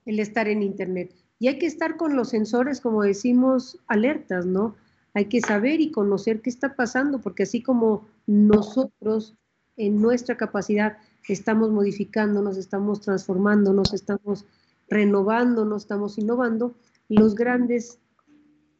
[0.04, 1.12] El estar en Internet.
[1.38, 4.76] Y hay que estar con los sensores, como decimos, alertas, ¿no?
[5.14, 9.34] Hay que saber y conocer qué está pasando, porque así como nosotros
[9.76, 14.44] en nuestra capacidad estamos modificándonos, estamos transformándonos, estamos
[14.88, 16.74] renovándonos, estamos innovando,
[17.08, 17.98] los grandes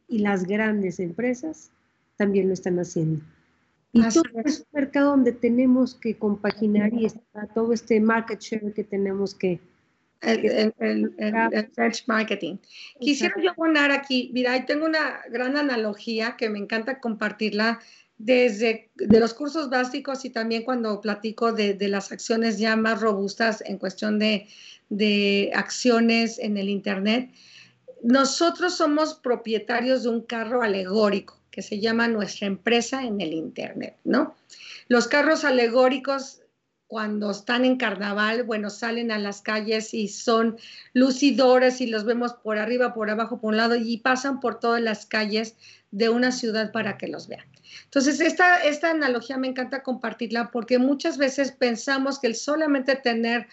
[0.07, 1.71] y las grandes empresas
[2.17, 3.23] también lo están haciendo.
[3.93, 4.59] Y todo es.
[4.59, 9.59] un mercado donde tenemos que compaginar y está todo este market share que tenemos que...
[10.21, 12.55] El, el, search marketing.
[12.97, 17.81] Quisiera yo poner aquí, mira, tengo una gran analogía que me encanta compartirla
[18.17, 23.01] desde de los cursos básicos y también cuando platico de, de las acciones ya más
[23.01, 24.47] robustas en cuestión de,
[24.87, 27.29] de acciones en el Internet.
[28.01, 33.95] Nosotros somos propietarios de un carro alegórico que se llama Nuestra empresa en el Internet,
[34.03, 34.35] ¿no?
[34.87, 36.41] Los carros alegóricos
[36.87, 40.57] cuando están en carnaval, bueno, salen a las calles y son
[40.93, 44.81] lucidores y los vemos por arriba, por abajo, por un lado y pasan por todas
[44.81, 45.55] las calles
[45.91, 47.45] de una ciudad para que los vean.
[47.83, 53.47] Entonces, esta, esta analogía me encanta compartirla porque muchas veces pensamos que el solamente tener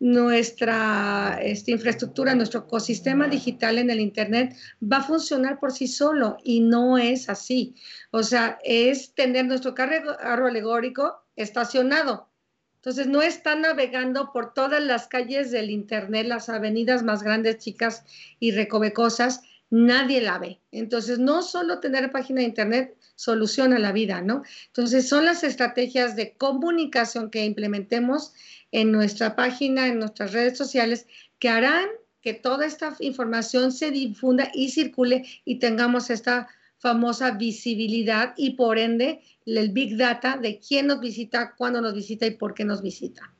[0.00, 6.36] nuestra esta infraestructura, nuestro ecosistema digital en el Internet va a funcionar por sí solo
[6.42, 7.74] y no es así.
[8.10, 12.28] O sea, es tener nuestro carro alegórico estacionado.
[12.76, 18.04] Entonces, no está navegando por todas las calles del Internet, las avenidas más grandes, chicas
[18.38, 19.40] y recovecosas,
[19.74, 20.60] nadie la ve.
[20.70, 24.44] Entonces, no solo tener página de Internet soluciona la vida, ¿no?
[24.68, 28.34] Entonces, son las estrategias de comunicación que implementemos
[28.70, 31.08] en nuestra página, en nuestras redes sociales,
[31.40, 31.88] que harán
[32.20, 36.46] que toda esta información se difunda y circule y tengamos esta
[36.78, 42.26] famosa visibilidad y por ende el big data de quién nos visita, cuándo nos visita
[42.26, 43.34] y por qué nos visita.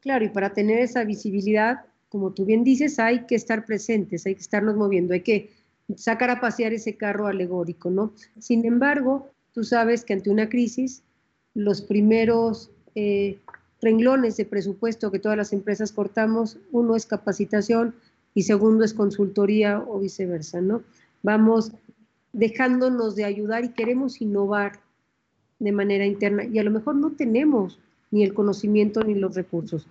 [0.00, 4.34] Claro, y para tener esa visibilidad, como tú bien dices, hay que estar presentes, hay
[4.34, 5.59] que estarnos moviendo, hay que
[5.96, 8.12] sacar a pasear ese carro alegórico, ¿no?
[8.38, 11.02] Sin embargo, tú sabes que ante una crisis,
[11.54, 13.38] los primeros eh,
[13.80, 17.94] renglones de presupuesto que todas las empresas cortamos, uno es capacitación
[18.34, 20.82] y segundo es consultoría o viceversa, ¿no?
[21.22, 21.72] Vamos
[22.32, 24.80] dejándonos de ayudar y queremos innovar
[25.58, 27.78] de manera interna y a lo mejor no tenemos
[28.10, 29.86] ni el conocimiento ni los recursos.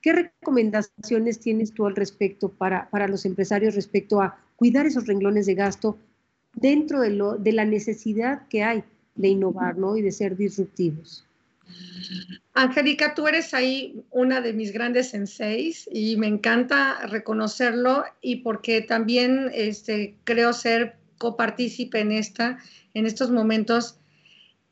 [0.00, 5.46] ¿Qué recomendaciones tienes tú al respecto para, para los empresarios respecto a cuidar esos renglones
[5.46, 5.98] de gasto
[6.54, 8.84] dentro de, lo, de la necesidad que hay
[9.16, 9.96] de innovar ¿no?
[9.96, 11.26] y de ser disruptivos?
[12.54, 18.82] Angélica, tú eres ahí una de mis grandes senseis y me encanta reconocerlo y porque
[18.82, 22.60] también este, creo ser copartícipe en, esta,
[22.94, 23.98] en estos momentos.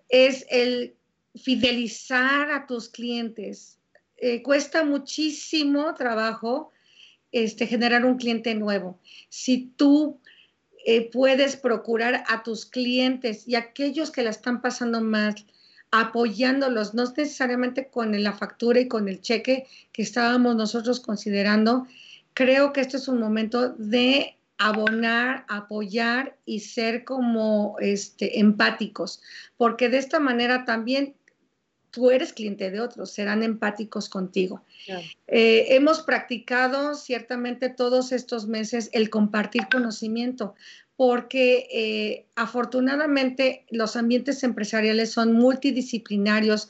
[0.09, 0.95] es el
[1.35, 3.81] fidelizar a tus clientes.
[4.19, 6.71] Eh, cuesta muchísimo trabajo
[7.33, 8.99] este, generar un cliente nuevo.
[9.29, 10.21] Si tú
[10.87, 15.35] eh, puedes procurar a tus clientes y aquellos que la están pasando mal,
[15.91, 21.87] apoyándolos, no necesariamente con la factura y con el cheque que estábamos nosotros considerando,
[22.35, 29.21] creo que este es un momento de abonar, apoyar y ser como este, empáticos,
[29.57, 31.15] porque de esta manera también
[31.91, 34.63] tú eres cliente de otros, serán empáticos contigo.
[35.27, 40.55] Eh, hemos practicado ciertamente todos estos meses el compartir conocimiento,
[40.97, 46.69] porque eh, afortunadamente los ambientes empresariales son multidisciplinarios,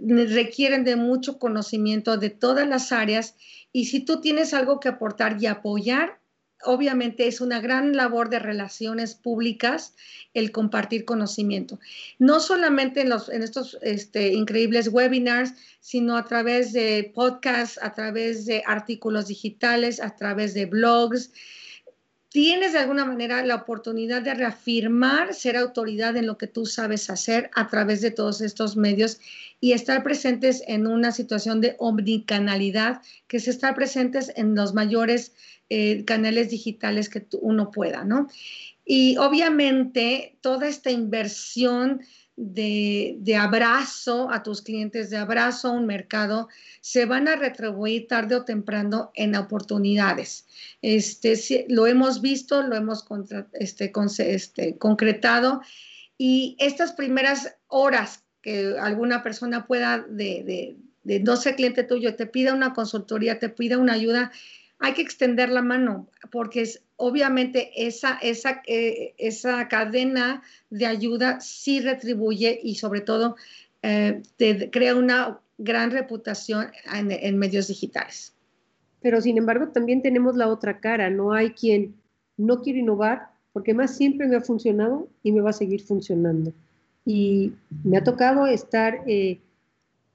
[0.00, 3.34] requieren de mucho conocimiento de todas las áreas
[3.72, 6.17] y si tú tienes algo que aportar y apoyar,
[6.64, 9.94] obviamente es una gran labor de relaciones públicas
[10.34, 11.78] el compartir conocimiento.
[12.18, 17.94] No solamente en, los, en estos este, increíbles webinars, sino a través de podcasts, a
[17.94, 21.30] través de artículos digitales, a través de blogs,
[22.30, 27.08] tienes de alguna manera la oportunidad de reafirmar ser autoridad en lo que tú sabes
[27.10, 29.18] hacer a través de todos estos medios
[29.60, 35.32] y estar presentes en una situación de omnicanalidad, que es estar presentes en los mayores
[35.70, 38.28] eh, canales digitales que uno pueda, ¿no?
[38.84, 42.00] Y obviamente toda esta inversión
[42.38, 46.48] de, abrazo a tus clientes, de abrazo a un mercado,
[46.80, 50.46] se van a retribuir tarde o temprano en oportunidades.
[50.80, 53.04] Este, lo hemos visto, lo hemos
[53.54, 55.62] este, este, concretado
[56.16, 62.14] y estas primeras horas que alguna persona pueda de, de, de no ser cliente tuyo,
[62.14, 64.30] te pida una consultoría, te pida una ayuda,
[64.78, 71.40] hay que extender la mano porque es, obviamente esa, esa, eh, esa cadena de ayuda
[71.40, 73.36] sí retribuye y sobre todo
[73.82, 78.34] eh, te crea una gran reputación en, medios digitales.
[79.00, 81.94] Pero sin embargo también tenemos la otra cara, no hay quien
[82.36, 86.52] no quiere innovar porque más siempre me ha funcionado y me va a seguir funcionando.
[87.04, 87.52] Y
[87.84, 89.40] me ha tocado estar eh,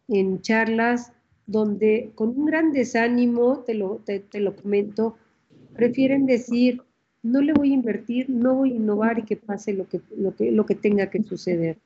[0.07, 1.11] en charlas
[1.45, 5.17] donde con un gran desánimo, te lo, te, lo comento,
[5.73, 6.81] prefieren decir,
[7.21, 10.35] no le voy a invertir, no voy a innovar y que pase lo que, lo
[10.35, 11.77] que, lo que tenga que suceder,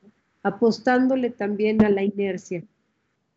[0.43, 2.63] apostándole también a la inercia,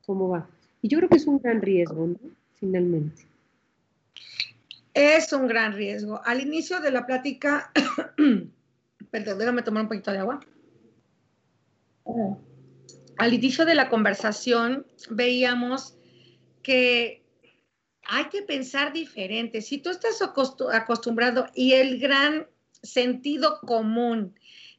[0.07, 0.49] cómo va.
[0.83, 2.17] Y yo creo que es un gran riesgo, ¿no?
[2.55, 3.27] Finalmente.
[4.93, 6.21] Es un gran riesgo.
[6.25, 7.71] Al inicio de la plática,
[9.11, 10.41] perdón, déjame tomar un poquito de agua.
[13.17, 15.95] Al inicio de la conversación veíamos
[16.63, 17.23] que
[18.05, 19.63] hay que pensar diferente.
[19.63, 22.47] Si tú estás acostumbrado y el gran
[22.83, 24.35] sentido común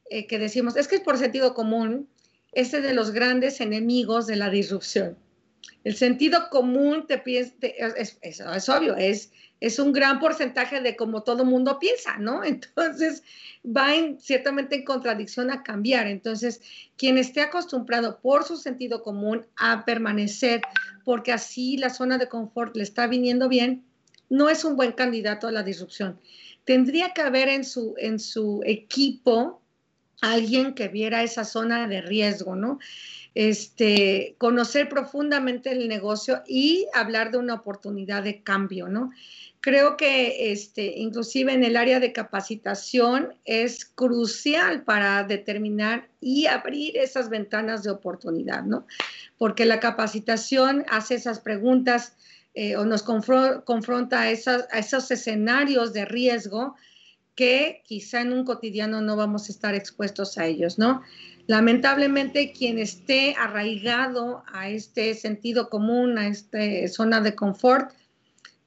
[0.10, 2.10] eh, que decimos, es que es por sentido común,
[2.52, 5.18] ese de los grandes enemigos de la disrupción.
[5.84, 7.54] El sentido común te, es,
[8.22, 12.44] es, obvio, es, es un gran porcentaje de como todo mundo piensa, ¿no?
[12.44, 13.24] Entonces
[13.66, 16.08] va ciertamente en contradicción a cambiar.
[16.08, 16.62] Entonces,
[16.98, 20.62] quien esté acostumbrado por su sentido común a permanecer,
[21.06, 23.86] porque así la zona de confort le está viniendo bien,
[24.30, 26.20] no es un buen candidato a la disrupción.
[26.66, 29.62] Tendría que haber en su, en su equipo
[30.22, 32.80] alguien que viera esa zona de riesgo, ¿no?
[33.34, 39.12] este, conocer profundamente el negocio y hablar de una oportunidad de cambio, ¿no?
[39.62, 46.98] Creo que este, inclusive en el área de capacitación es crucial para determinar y abrir
[46.98, 48.88] esas ventanas de oportunidad, ¿no?
[49.38, 52.16] Porque la capacitación hace esas preguntas
[52.56, 56.76] eh, o nos confronta a, a esos escenarios de riesgo
[57.36, 61.04] que quizá en un cotidiano no vamos a estar expuestos a ellos, ¿no?
[61.46, 67.92] Lamentablemente, quien esté arraigado a este sentido común, a esta zona de confort,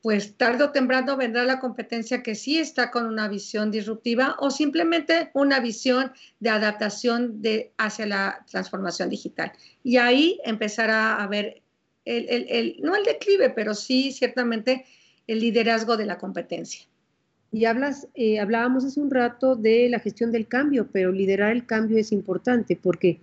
[0.05, 4.51] pues tarde o temprano vendrá la competencia que sí está con una visión disruptiva o
[4.51, 7.41] simplemente una visión de adaptación
[7.79, 9.53] hacia la transformación digital.
[9.83, 11.63] Y ahí empezará a haber,
[12.05, 14.85] el, no el declive, pero sí ciertamente
[15.27, 16.83] el liderazgo de la competencia.
[17.51, 21.65] Y hablas, eh, hablábamos hace un rato de la gestión del cambio, pero liderar el
[21.65, 23.21] cambio es importante porque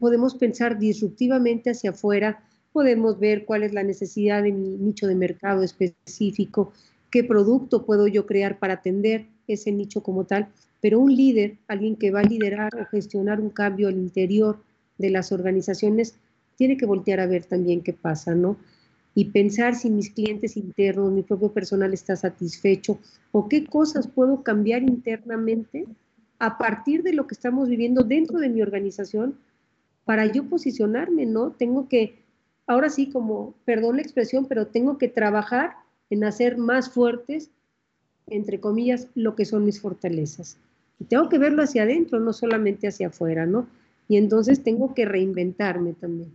[0.00, 2.42] podemos pensar disruptivamente hacia afuera,
[2.72, 6.72] podemos ver cuál es la necesidad de mi nicho de mercado específico,
[7.10, 10.48] qué producto puedo yo crear para atender ese nicho como tal,
[10.80, 14.62] pero un líder, alguien que va a liderar o gestionar un cambio al interior
[14.98, 16.14] de las organizaciones,
[16.56, 18.56] tiene que voltear a ver también qué pasa, ¿no?
[19.14, 22.98] y pensar si mis clientes internos, mi propio personal está satisfecho
[23.32, 25.86] o qué cosas puedo cambiar internamente
[26.38, 29.36] a partir de lo que estamos viviendo dentro de mi organización
[30.04, 31.50] para yo posicionarme, ¿no?
[31.50, 32.19] Tengo que,
[32.70, 35.74] ahora sí, como, perdón la expresión, pero tengo que trabajar
[36.08, 37.50] en hacer más fuertes,
[38.28, 40.56] entre comillas, lo que son mis fortalezas.
[41.00, 43.66] Y tengo que verlo hacia adentro, no solamente hacia afuera, ¿no?
[44.06, 46.32] Y entonces tengo que reinventarme también.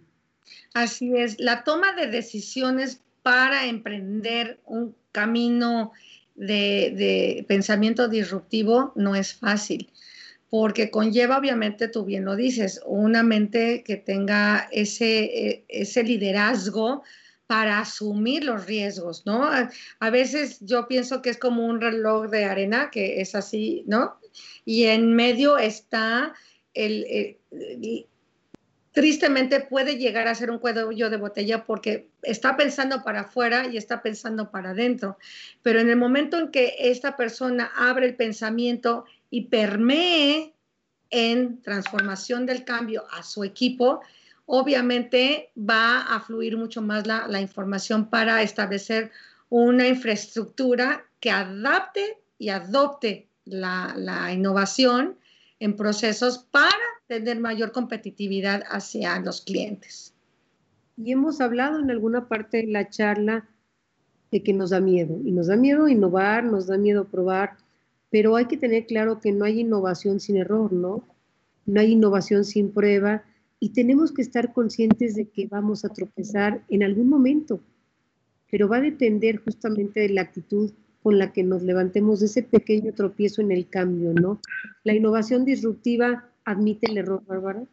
[0.73, 5.93] Así es, la toma de decisiones para emprender un camino
[6.35, 9.89] de, pensamiento disruptivo no es fácil,
[10.57, 17.03] porque conlleva, obviamente, tú bien lo dices, una mente que tenga ese, ese liderazgo
[17.45, 19.49] para asumir los riesgos, ¿no?
[19.99, 24.17] A, veces yo pienso que es como un reloj de arena, que es así, ¿no?
[24.63, 26.33] Y en medio está
[26.73, 27.37] el,
[28.93, 33.75] tristemente puede llegar a ser un cuello de botella porque está pensando para afuera y
[33.75, 35.17] está pensando para adentro.
[35.63, 39.03] Pero en el momento en que esta persona abre el pensamiento
[39.35, 40.53] y permee
[41.09, 43.99] en transformación del cambio a su equipo,
[44.45, 49.11] obviamente va a fluir mucho más la, información para establecer
[49.49, 55.17] una infraestructura que adapte y adopte la, la innovación
[55.59, 60.13] en procesos para tener mayor competitividad hacia los clientes.
[60.95, 63.49] Y hemos hablado en alguna parte de la charla
[64.31, 67.57] de que nos da miedo, y nos da miedo innovar, nos da miedo probar,
[68.15, 71.03] pero hay que tener claro que no hay innovación sin error, ¿no?
[71.65, 73.25] No hay innovación sin prueba
[73.59, 77.59] y tenemos que estar conscientes de que vamos a tropezar en algún momento,
[78.49, 80.71] pero va a depender justamente de la actitud
[81.03, 84.39] con la que nos levantemos de ese pequeño tropiezo en el cambio, ¿no?
[84.85, 87.65] La innovación disruptiva admite el error, Bárbara?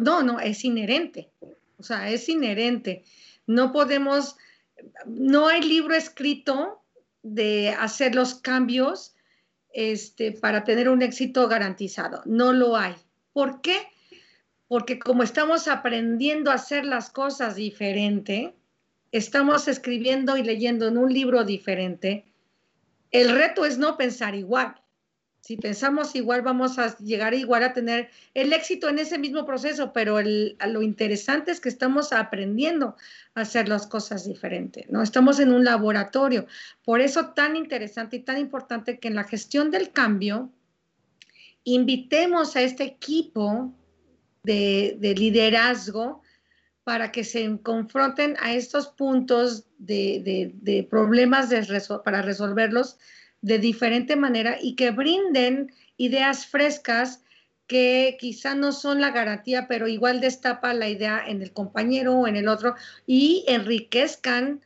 [0.00, 1.28] no, no, es inherente.
[1.76, 3.04] O sea, es inherente.
[3.46, 4.38] No podemos,
[5.04, 6.80] no hay libro escrito
[7.24, 9.16] de hacer los cambios
[9.72, 12.22] este, para tener un éxito garantizado.
[12.26, 12.94] No lo hay.
[13.32, 13.88] ¿Por qué?
[14.68, 18.54] Porque como estamos aprendiendo a hacer las cosas diferente,
[19.10, 22.26] estamos escribiendo y leyendo en un libro diferente,
[23.10, 24.83] el reto es no pensar igual
[25.44, 29.92] si pensamos igual, vamos a llegar igual a tener el éxito en ese mismo proceso,
[29.92, 32.96] pero lo interesante es que estamos aprendiendo
[33.34, 35.02] a hacer las cosas diferentes, ¿no?
[35.02, 36.46] Estamos en un laboratorio.
[36.82, 40.50] Por eso tan interesante y tan importante que en la gestión del cambio
[41.64, 43.70] invitemos a este equipo
[44.44, 46.22] de, liderazgo
[46.84, 51.50] para que se confronten a estos puntos de, problemas
[52.02, 52.96] para resolverlos
[53.44, 57.22] de diferente manera y que brinden ideas frescas
[57.66, 62.26] que quizá no son la garantía, pero igual destapa la idea en el compañero o
[62.26, 62.74] en el otro
[63.06, 64.62] y enriquezcan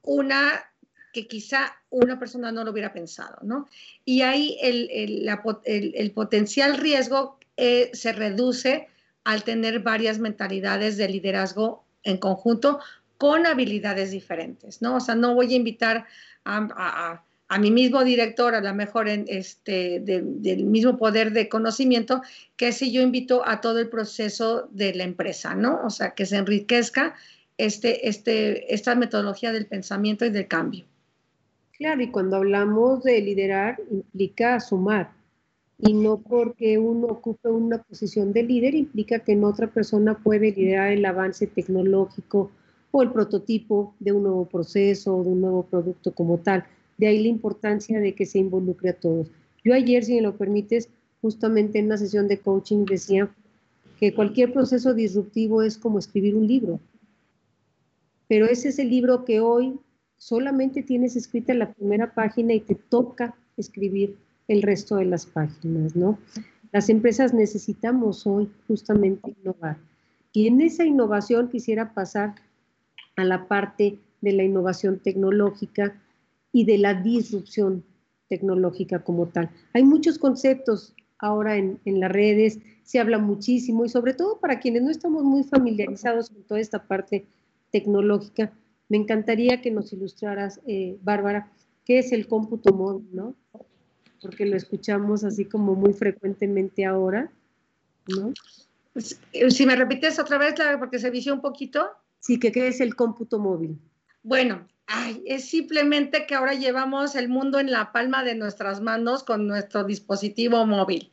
[0.00, 0.64] una
[1.12, 3.68] que quizá una persona no lo hubiera pensado, ¿no?
[4.06, 8.88] Y ahí el, potencial riesgo eh, se reduce
[9.24, 12.80] al tener varias mentalidades de liderazgo en conjunto
[13.18, 14.96] con habilidades diferentes, ¿no?
[14.96, 16.06] O sea, no voy a invitar
[16.44, 17.22] a
[17.58, 22.22] mi mismo director, a lo mejor en este, del mismo poder de conocimiento,
[22.56, 25.80] que si yo invito a todo el proceso de la empresa, ¿no?
[25.84, 27.14] O sea, que se enriquezca
[27.56, 30.84] este, este, esta metodología del pensamiento y del cambio.
[31.78, 35.12] Claro, y cuando hablamos de liderar, implica sumar.
[35.78, 40.50] Y no porque uno ocupe una posición de líder, implica que en otra persona puede
[40.50, 42.50] liderar el avance tecnológico
[42.90, 46.64] o el prototipo de un nuevo proceso o de un nuevo producto como tal
[46.98, 49.30] de ahí la importancia de que se involucre a todos.
[49.64, 50.88] Yo ayer, si me lo permites,
[51.20, 53.30] justamente en una sesión de coaching decía
[53.98, 56.80] que cualquier proceso disruptivo es como escribir un libro.
[58.28, 59.78] Pero ese es el libro que hoy
[60.16, 64.16] solamente tienes escrita la primera página y te toca escribir
[64.48, 66.18] el resto de las páginas, ¿no?
[66.72, 69.78] Las empresas necesitamos hoy justamente innovar.
[70.32, 72.34] Y en esa innovación quisiera pasar
[73.16, 76.00] a la parte de la innovación tecnológica,
[76.56, 77.84] y de la disrupción
[78.30, 79.50] tecnológica como tal.
[79.74, 84.82] Hay muchos conceptos ahora en, las redes, se habla muchísimo y sobre todo para quienes
[84.82, 87.26] no estamos muy familiarizados con toda esta parte
[87.70, 88.54] tecnológica,
[88.88, 91.52] me encantaría que nos ilustraras, eh, Bárbara,
[91.84, 93.34] qué es el cómputo móvil, ¿no?
[94.22, 97.30] Porque lo escuchamos así como muy frecuentemente ahora,
[98.08, 98.32] ¿no?
[98.94, 101.86] Pues, eh, si me repites otra vez, porque se vició un poquito.
[102.18, 103.78] Sí, que qué es el cómputo móvil.
[104.26, 109.24] Bueno, Ay, es simplemente que ahora llevamos el mundo en la palma de nuestras manos
[109.24, 111.10] con nuestro dispositivo móvil.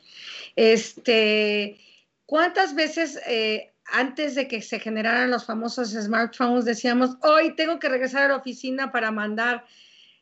[0.55, 1.79] Este,
[2.27, 7.89] ¿cuántas veces eh, antes de que se generaran los famosos smartphones decíamos, hoy tengo que
[7.89, 9.65] regresar a la oficina para mandar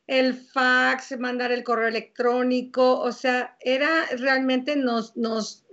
[0.07, 2.99] el fax, mandar el correo electrónico?
[2.99, 5.65] O sea, era realmente nos, nos,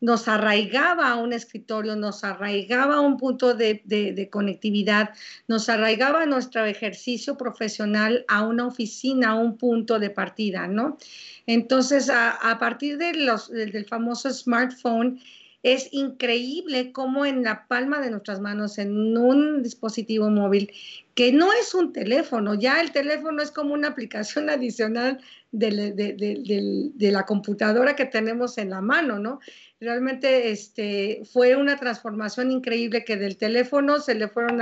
[0.00, 5.10] nos arraigaba a un escritorio, nos arraigaba a un punto de, conectividad,
[5.48, 10.98] nos arraigaba nuestro ejercicio profesional a una oficina, a un punto de partida, ¿no?
[11.46, 15.20] Entonces, a, partir de del famoso smartphone,
[15.62, 20.70] es increíble cómo en la palma de nuestras manos, en un dispositivo móvil,
[21.14, 25.20] que no es un teléfono, ya el teléfono es como una aplicación adicional
[25.50, 29.40] de, la computadora que tenemos en la mano, ¿no?
[29.80, 34.60] Realmente este, fue una transformación increíble que del teléfono se le fueron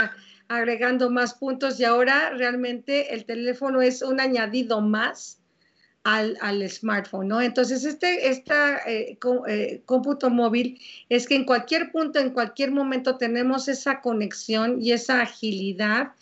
[0.48, 5.40] agregando más puntos y ahora realmente el teléfono es un añadido más
[6.06, 7.42] al, smartphone, ¿no?
[7.42, 13.16] Entonces, este esta, eh, eh, cómputo móvil es que en cualquier punto, en cualquier momento
[13.16, 16.12] tenemos esa conexión y esa agilidad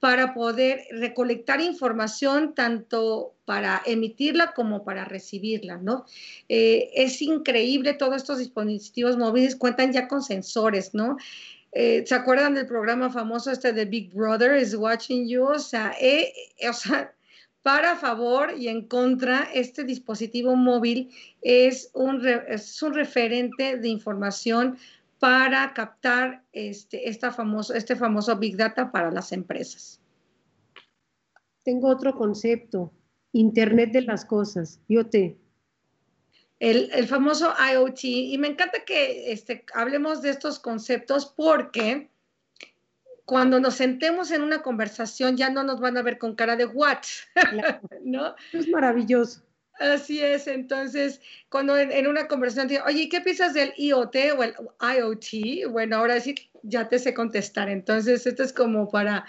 [0.00, 6.04] para poder recolectar información tanto para emitirla como para recibirla, ¿no?
[6.48, 11.16] Eh, es increíble, todos estos dispositivos móviles cuentan ya con sensores, ¿no?
[11.70, 15.44] ¿Se acuerdan del programa famoso este de Big Brother is Watching You?
[15.44, 15.94] O sea,
[16.68, 17.12] o sea
[17.68, 21.10] para favor y en contra, este dispositivo móvil
[21.42, 24.78] es un, es un referente de información
[25.18, 30.00] para captar este, esta famoso, este famoso Big Data para las empresas.
[31.64, 32.92] Tengo otro concepto,
[33.32, 35.14] Internet de las Cosas, IoT.
[36.60, 42.10] El, el famoso IoT, y me encanta que este, hablemos de estos conceptos porque
[43.24, 46.64] cuando nos sentemos en una conversación ya no nos van a ver con cara de
[46.64, 47.02] what,
[48.02, 48.34] ¿no?
[48.52, 49.42] Es maravilloso.
[49.78, 54.54] Así es, entonces, cuando en, una conversación digo, oye, ¿qué piensas del IoT o el
[54.80, 55.70] IoT?
[55.70, 57.68] Bueno, ahora sí ya te sé contestar.
[57.68, 59.24] Entonces, esto es como para,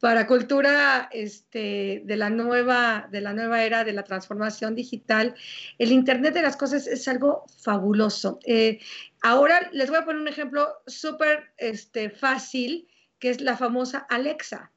[0.00, 5.36] para cultura este, de, la nueva, de la nueva era de la transformación digital.
[5.78, 8.40] El Internet de las Cosas es algo fabuloso.
[8.44, 8.80] Eh,
[9.22, 12.88] ahora les voy a poner un ejemplo súper este, fácil
[13.20, 14.72] que es la famosa Alexa.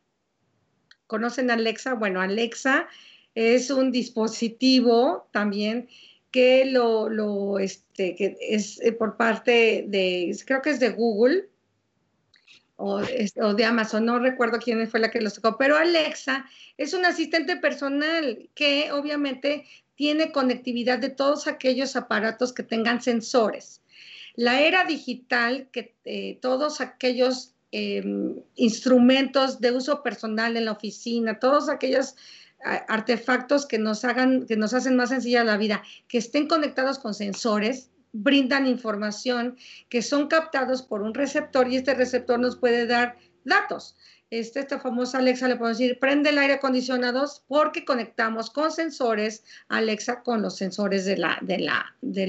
[1.07, 1.95] ¿Conocen Alexa?
[1.95, 2.88] Bueno, Alexa
[3.36, 5.89] es un dispositivo también
[6.31, 11.49] que lo, este, que es eh, por parte de, creo que es de Google
[12.77, 16.45] o, de Amazon, no recuerdo quién fue la que lo sacó, pero Alexa
[16.77, 19.65] es un asistente personal que obviamente
[19.95, 23.81] tiene conectividad de todos aquellos aparatos que tengan sensores.
[24.36, 31.39] La era digital, que eh, todos aquellos Em, instrumentos de uso personal en la oficina,
[31.39, 32.15] todos aquellos
[32.88, 37.13] artefactos que nos hagan, que nos hacen más sencilla la vida, que estén conectados con
[37.13, 39.57] sensores, brindan información
[39.89, 43.95] que son captados por un receptor y este receptor nos puede dar datos
[44.32, 49.43] este, esta famosa Alexa le podemos decir, prende el aire acondicionado porque conectamos con sensores
[49.70, 51.24] Alexa con los sensores del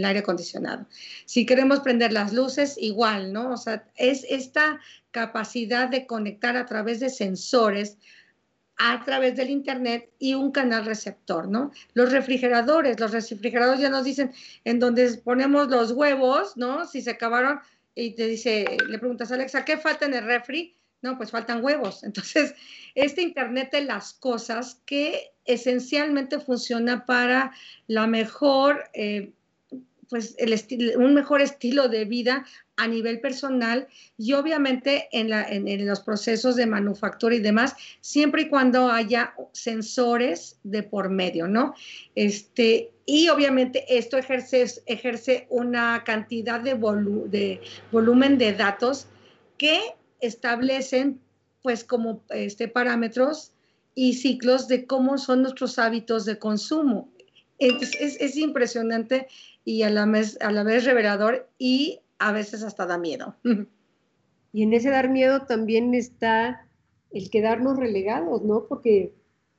[0.05, 0.87] aire acondicionado.
[1.25, 3.53] Si queremos prender las luces, igual, ¿no?
[3.53, 4.79] O sea, es esta
[5.11, 7.97] capacidad de conectar a través de sensores
[8.79, 11.73] a través del internet y un canal receptor, ¿no?
[11.95, 14.33] Los refrigeradores, los refrigeradores ya nos dicen
[14.65, 16.87] en donde ponemos los huevos, ¿no?
[16.87, 17.61] Si se acabaron
[17.95, 20.77] y te dice, le preguntas a Alexa, ¿qué falta en el refri?
[21.01, 22.05] No, pues faltan huevos.
[22.05, 22.55] Entonces,
[22.95, 27.53] este Internet de las cosas que esencialmente funciona para
[27.87, 29.33] la mejor, eh,
[30.11, 30.55] pues el
[30.99, 32.45] un mejor estilo de vida
[32.77, 38.43] a nivel personal y obviamente en, la, en, los procesos de manufactura y demás, siempre
[38.43, 41.75] y cuando haya sensores de por medio, ¿no?
[42.15, 46.75] Este, y obviamente esto ejerce, ejerce una cantidad de,
[47.29, 47.61] de
[47.93, 49.07] volumen de datos
[49.57, 49.81] que
[50.21, 51.21] establecen
[51.63, 53.53] pues como este, parámetros
[53.95, 57.09] y ciclos de cómo son nuestros hábitos de consumo.
[57.59, 59.27] es, impresionante
[59.65, 63.37] y a la, vez, a la vez revelador y a veces hasta da miedo.
[64.53, 66.67] Y en ese dar miedo también está
[67.13, 68.65] el quedarnos relegados, ¿no?
[68.65, 69.13] Porque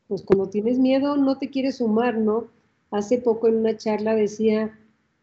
[0.07, 2.47] pues como tienes miedo no te quieres sumar, ¿no?
[2.89, 4.75] Hace poco en una charla decía,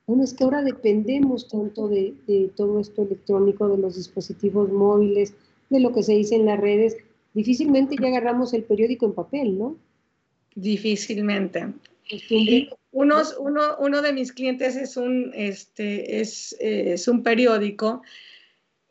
[0.06, 2.14] bueno, es que ahora dependemos tanto de,
[2.56, 5.34] todo esto electrónico, de los dispositivos móviles,
[5.70, 6.96] de lo que se dice en las redes.
[7.32, 9.76] Difícilmente ya agarramos el periódico en papel, ¿no?
[12.08, 12.74] Difícilmente.
[12.94, 18.02] Unos, uno, uno, de mis clientes es un, este, es, es un periódico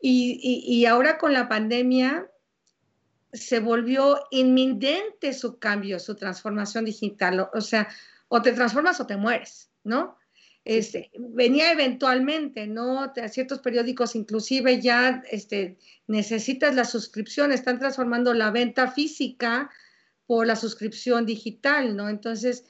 [0.00, 2.30] y, y, ahora con la pandemia
[3.32, 7.48] se volvió inminente su cambio, su transformación digital.
[7.54, 7.88] O sea,
[8.28, 10.18] o te transformas o te mueres, ¿no?
[10.64, 13.12] Este, venía eventualmente, ¿no?
[13.28, 15.76] ciertos periódicos inclusive ya este,
[16.06, 19.70] necesitas la suscripción, están transformando la venta física
[20.26, 22.08] por la suscripción digital, ¿no?
[22.08, 22.64] Entonces,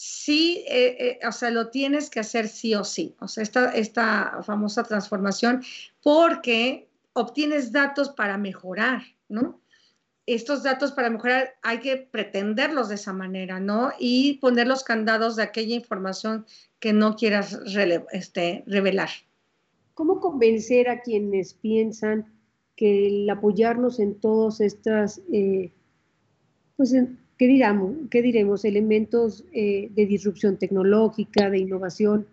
[0.00, 3.72] sí, eh, eh, o sea, lo tienes que hacer sí o sí, o sea, esta,
[3.72, 5.64] esta famosa transformación,
[6.04, 9.60] porque obtienes datos para mejorar, ¿no?
[10.24, 13.90] Estos datos para mejorar hay que pretenderlos de esa manera, ¿no?
[13.98, 16.46] Y poner los candados de aquella información
[16.78, 17.58] que no quieras
[18.12, 19.08] este, revelar.
[19.94, 22.32] ¿Cómo convencer a quienes piensan
[22.76, 25.72] que el apoyarnos en todas estas, eh,
[26.76, 26.94] pues,
[27.38, 28.64] ¿qué, diramos, qué diremos?
[28.64, 32.26] Elementos eh, de disrupción tecnológica, de innovación,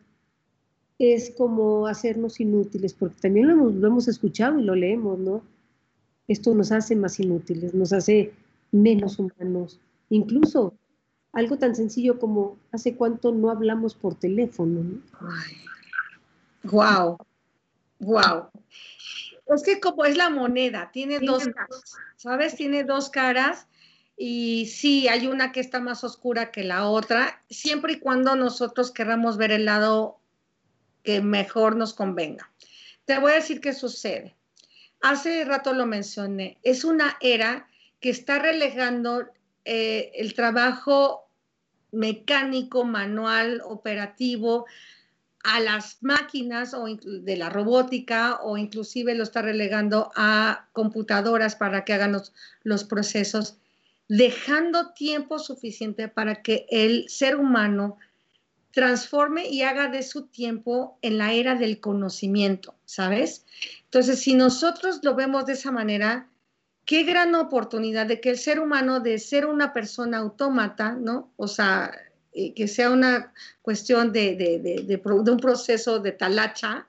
[0.97, 5.41] es como hacernos inútiles, porque también lo hemos, lo hemos escuchado y lo leemos, ¿no?
[6.27, 8.33] Esto nos hace más inútiles, nos hace
[8.71, 9.79] menos humanos.
[10.09, 10.73] Incluso
[11.33, 14.83] algo tan sencillo como hace cuánto no hablamos por teléfono.
[14.83, 15.01] ¿no?
[16.63, 17.17] Wow,
[17.99, 18.47] wow.
[19.53, 22.55] Es que como es la moneda, tiene dos caras, ¿sabes?
[22.55, 23.67] Tiene dos caras
[24.17, 28.91] y sí, hay una que está más oscura que la otra, siempre y cuando nosotros
[28.91, 30.19] querramos ver el lado
[31.03, 32.51] que mejor nos convenga.
[33.05, 34.35] Te voy a decir qué sucede.
[35.01, 37.67] Hace rato lo mencioné, es una era
[37.99, 39.25] que está relegando
[39.65, 41.29] eh, el trabajo
[41.91, 44.65] mecánico, manual, operativo,
[45.45, 51.85] a las máquinas o de la robótica o inclusive lo está relegando a computadoras para
[51.85, 52.19] que hagan
[52.63, 53.59] los, procesos,
[54.07, 57.97] dejando tiempo suficiente para que el ser humano
[58.71, 63.45] transforme y haga de su tiempo en la era del conocimiento, ¿sabes?
[63.85, 66.27] Entonces, si nosotros lo vemos de esa manera,
[66.83, 71.31] qué gran oportunidad de que el ser humano, de ser una persona autómata, ¿no?
[71.37, 71.91] O sea,
[72.33, 76.85] eh, que sea una cuestión de, de, un proceso de talacha,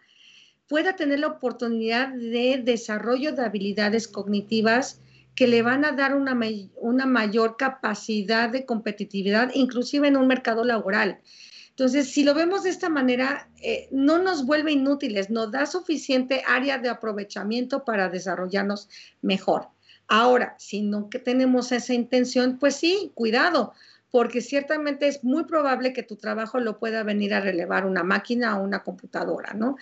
[0.67, 4.99] pueda tener la oportunidad de desarrollo de habilidades cognitivas
[5.37, 6.37] que le van a dar una,
[6.77, 11.21] una mayor capacidad de competitividad, inclusive en un mercado laboral.
[11.69, 16.43] Entonces, si lo vemos de esta manera, eh, no nos vuelve inútiles, nos da suficiente
[16.49, 18.89] área de aprovechamiento para desarrollarnos
[19.21, 19.69] mejor.
[20.09, 23.75] Ahora, si no que tenemos esa intención, pues sí, cuidado,
[24.11, 28.59] porque ciertamente es muy probable que tu trabajo lo pueda venir a relevar una máquina
[28.59, 29.77] o una computadora, ¿no?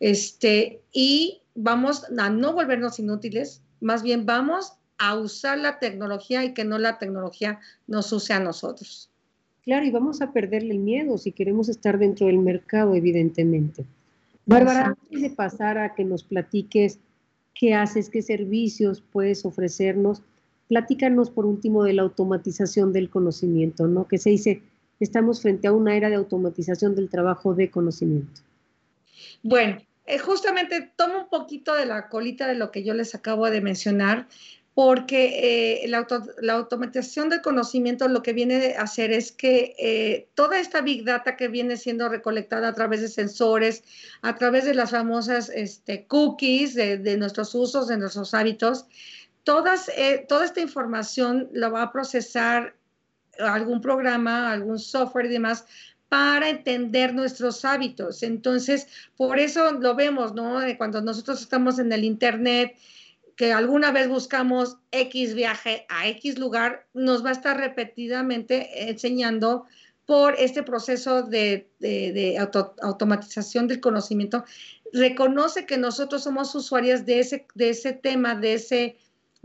[0.00, 6.54] Este, y vamos a no volvernos inútiles, más bien vamos a usar la tecnología y
[6.54, 9.10] que no la tecnología nos use a nosotros.
[9.62, 13.84] Claro, y vamos a perderle el miedo si queremos estar dentro del mercado, evidentemente.
[14.46, 17.00] Bárbara, antes de pasar a que nos platiques
[17.54, 20.22] qué haces, qué servicios puedes ofrecernos,
[20.68, 24.08] Platícanos por último de la automatización del conocimiento, ¿no?
[24.08, 24.62] Que se dice,
[24.98, 28.40] estamos frente a una era de automatización del trabajo de conocimiento.
[29.44, 33.48] Bueno, eh, justamente tomo un poquito de la colita de lo que yo les acabo
[33.48, 34.26] de mencionar,
[34.76, 36.06] porque eh, la,
[36.52, 41.34] automatización del conocimiento lo que viene a hacer es que eh, toda esta big data
[41.34, 43.84] que viene siendo recolectada a través de sensores,
[44.20, 48.84] a través de las famosas este, cookies de, nuestros usos, de nuestros hábitos,
[49.96, 52.76] eh, toda esta información la va a procesar
[53.38, 55.64] algún programa, algún software y demás
[56.10, 58.22] para entender nuestros hábitos.
[58.22, 60.60] Entonces, por eso lo vemos, ¿no?
[60.76, 62.76] Cuando nosotros estamos en el Internet,
[63.36, 69.66] que alguna vez buscamos X viaje a X lugar, nos va a estar repetidamente enseñando
[70.06, 71.68] por este proceso de,
[72.82, 74.44] automatización del conocimiento.
[74.92, 78.96] Reconoce que nosotros somos usuarios de ese, de ese tema, de ese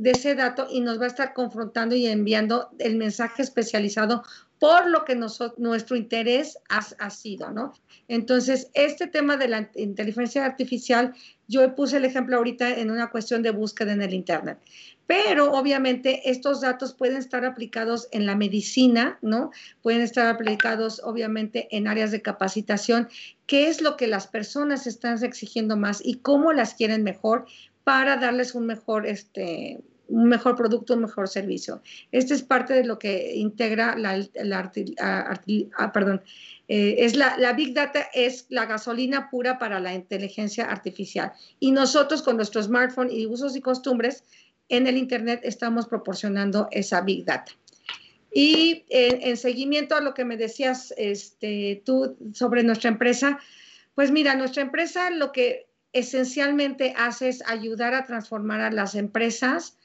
[0.01, 4.23] de ese dato y nos va a estar confrontando y enviando el mensaje especializado
[4.61, 7.73] por lo que nuestro interés ha, sido, ¿no?
[8.07, 11.15] Entonces, este tema de la inteligencia artificial,
[11.47, 14.59] yo puse el ejemplo ahorita en una cuestión de búsqueda en el Internet.
[15.07, 19.49] Pero obviamente estos datos pueden estar aplicados en la medicina, ¿no?
[19.81, 23.09] Pueden estar aplicados obviamente en áreas de capacitación.
[23.47, 27.47] ¿Qué es lo que las personas están exigiendo más y cómo las quieren mejor?
[27.83, 29.79] para darles un mejor, este,
[30.11, 31.81] un mejor producto, un mejor servicio.
[32.11, 36.21] Este es parte de lo que integra la, ah, perdón,
[36.67, 41.31] eh, es la, la, Big Data es la gasolina pura para la inteligencia artificial.
[41.59, 44.23] Y nosotros con nuestro smartphone y usos y costumbres
[44.69, 47.51] en el Internet estamos proporcionando esa Big Data.
[48.33, 53.39] Y en, seguimiento a lo que me decías este, tú sobre nuestra empresa,
[53.93, 59.77] pues mira, nuestra empresa lo que esencialmente hace es ayudar a transformar a las empresas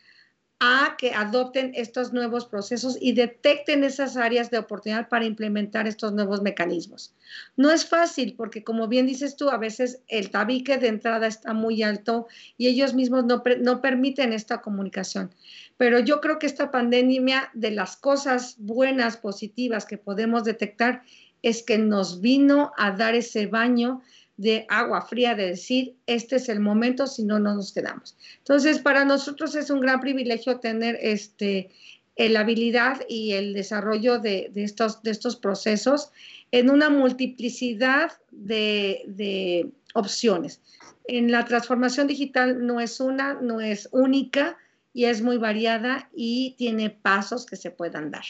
[0.59, 6.15] a que adopten estos nuevos procesos y detecten esas áreas de oportunidad para implementar estos
[6.15, 7.15] nuevos mecanismos.
[7.57, 11.53] No es fácil porque, como bien dices tú, a veces el tabique de entrada está
[11.53, 12.27] muy alto
[12.57, 15.31] y ellos mismos no, no permiten esta comunicación.
[15.77, 21.03] Pero yo creo que esta pandemia, de las cosas buenas, positivas que podemos detectar,
[21.43, 24.01] es que nos vino a dar ese baño
[24.37, 28.17] de agua fría, de decir, este es el momento, si no, no nos quedamos.
[28.39, 31.71] Entonces, para nosotros es un gran privilegio tener este,
[32.17, 36.11] la habilidad y el desarrollo de, estos, de estos procesos
[36.53, 40.61] en una multiplicidad de, de opciones.
[41.09, 44.59] En la transformación digital no es una, no es única
[44.93, 48.25] y es muy variada y tiene pasos que se puedan dar.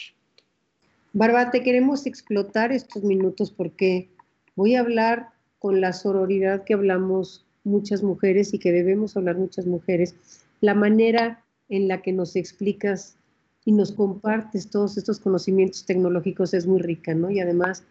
[1.13, 4.09] Barba, te queremos explotar estos minutos porque
[4.55, 5.29] voy a hablar
[5.67, 10.15] con la sororidad que hablamos muchas mujeres y que debemos hablar muchas mujeres,
[10.61, 13.17] la manera en la que nos explicas
[13.65, 17.29] y nos compartes todos estos conocimientos tecnológicos es muy rica, ¿no?
[17.29, 17.83] Y además,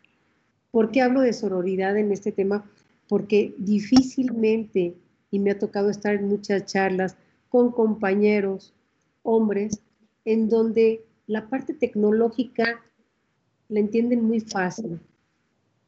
[0.70, 2.64] ¿por qué hablo de sororidad en este tema?
[3.10, 4.94] Porque difícilmente,
[5.30, 7.18] y me ha tocado estar en muchas charlas
[7.50, 8.72] con compañeros,
[9.22, 9.82] hombres,
[10.24, 12.82] en donde la parte tecnológica
[13.68, 14.98] la entienden muy fácil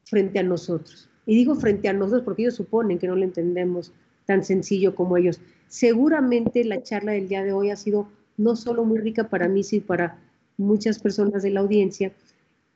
[0.05, 1.09] frente a nosotros.
[1.29, 3.93] Y digo frente a nosotros porque ellos suponen que no lo entendemos
[4.25, 5.43] tan sencillo como ellos.
[5.69, 8.09] Seguramente la charla del día de hoy ha sido
[8.39, 10.17] no solo muy rica para mí, sino para
[10.57, 12.13] muchas personas de la audiencia,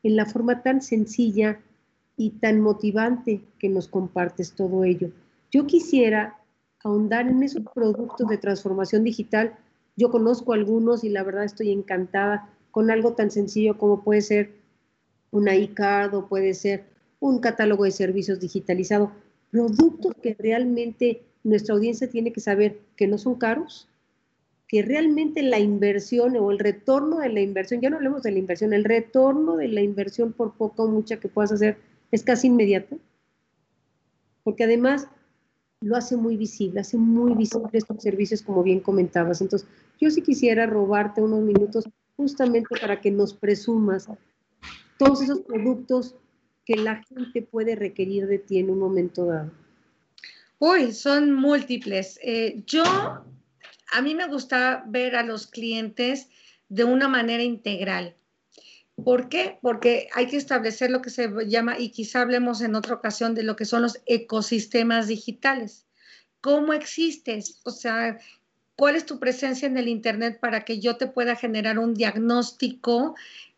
[0.03, 1.61] en la forma tan sencilla
[2.19, 5.11] y tan motivante que nos compartes todo ello.
[5.51, 6.37] Yo quisiera
[6.85, 9.57] ahondar en esos productos de transformación digital.
[9.97, 14.51] Yo conozco algunos y la verdad estoy encantada con algo tan sencillo como puede ser
[15.31, 16.92] una iCard o puede ser
[17.23, 19.13] un catálogo de servicios digitalizado,
[19.53, 23.89] productos que realmente nuestra audiencia tiene que saber que no son caros,
[24.67, 28.41] que realmente la inversión o el retorno de la inversión, ya no hablemos de la
[28.41, 31.77] inversión, el retorno de la inversión por poco o mucha que puedas hacer
[32.11, 32.99] es casi inmediato,
[34.43, 35.07] porque además
[35.81, 39.41] lo hace muy visible, hace muy visible estos servicios como bien comentabas.
[39.41, 39.69] Entonces,
[40.01, 44.09] yo sí quisiera robarte unos minutos justamente para que nos presumas
[44.99, 46.17] todos esos productos
[46.65, 49.51] que la gente puede requerir de ti en un momento dado?
[50.59, 52.21] Uy, son múltiples.
[52.23, 56.29] Eh, yo, a mí me gusta ver a los clientes
[56.69, 58.15] de una manera integral.
[59.05, 59.59] ¿Por qué?
[59.61, 63.43] Porque hay que establecer lo que se llama, y quizá hablemos en otra ocasión de
[63.43, 65.87] lo que son los ecosistemas digitales.
[66.41, 67.61] ¿Cómo existes?
[67.65, 68.19] O sea,
[68.77, 73.15] ¿cuál es tu presencia en el Internet para que yo te pueda generar un diagnóstico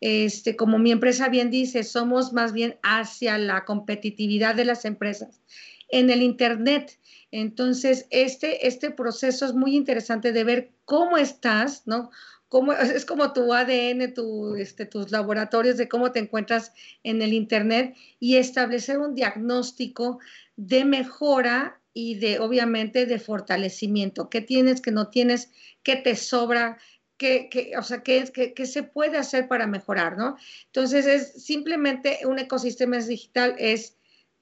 [0.07, 5.41] este, como mi empresa bien dice, somos más bien hacia la competitividad de las empresas
[5.89, 6.99] en el Internet.
[7.31, 12.11] Entonces, este, este proceso es muy interesante de ver cómo estás, ¿no?
[12.51, 17.33] Cómo, es como tu ADN, tu, este, tus laboratorios de cómo te encuentras en el
[17.33, 20.19] Internet y establecer un diagnóstico
[20.57, 24.29] de mejora y de, obviamente, de fortalecimiento.
[24.29, 25.51] ¿Qué tienes, qué no tienes,
[25.85, 26.79] qué te sobra,
[27.17, 30.37] qué, o sea, qué, qué, se puede hacer para mejorar, ¿no?
[30.67, 33.97] Entonces, es simplemente un ecosistema digital, es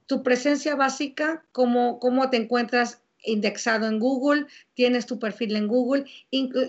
[0.06, 6.06] tu presencia básica, cómo, cómo te encuentras indexado en Google, tienes tu perfil en Google.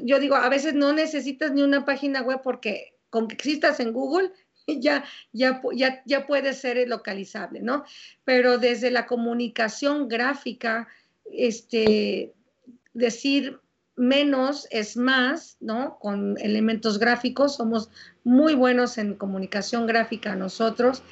[0.04, 3.94] Yo digo, a veces no necesitas ni una página web porque con que existas en
[3.94, 4.32] Google
[4.82, 7.84] ya, ya, ya, ya puede ser localizable, ¿no?
[8.24, 10.88] Pero desde la comunicación gráfica,
[11.32, 12.34] este,
[12.94, 13.60] decir
[13.96, 15.98] menos es más, ¿no?
[16.00, 17.90] Con elementos gráficos, somos
[18.24, 21.04] muy buenos en comunicación gráfica nosotros,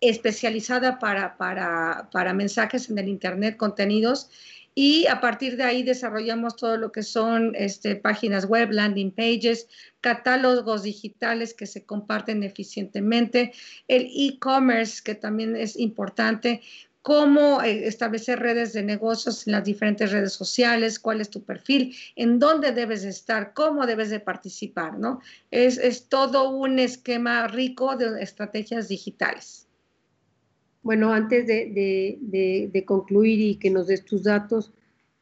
[0.00, 4.30] especializada para, para, para mensajes en el Internet, contenidos,
[4.74, 9.68] y a partir de ahí desarrollamos todo lo que son este, páginas web, landing pages,
[10.00, 13.52] catálogos digitales que se comparten eficientemente,
[13.88, 16.62] el e-commerce, que también es importante,
[17.02, 21.94] cómo eh, establecer redes de negocios en las diferentes redes sociales, cuál es tu perfil,
[22.16, 25.20] en dónde debes estar, cómo debes de participar, ¿no?
[25.50, 29.66] Es, es todo un esquema rico de estrategias digitales.
[30.82, 32.18] Bueno, antes de,
[32.72, 34.72] de, concluir y que nos des tus datos,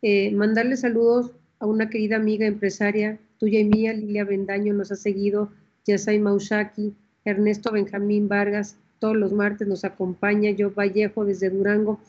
[0.00, 4.96] eh, mandarle saludos a una querida amiga empresaria tuya y mía, Lilia Bendaño, nos ha
[4.96, 5.50] seguido,
[5.86, 6.94] Yasai Maushaki,
[7.24, 12.00] Ernesto Benjamín Vargas, todos los martes nos acompaña, yo Vallejo desde Durango,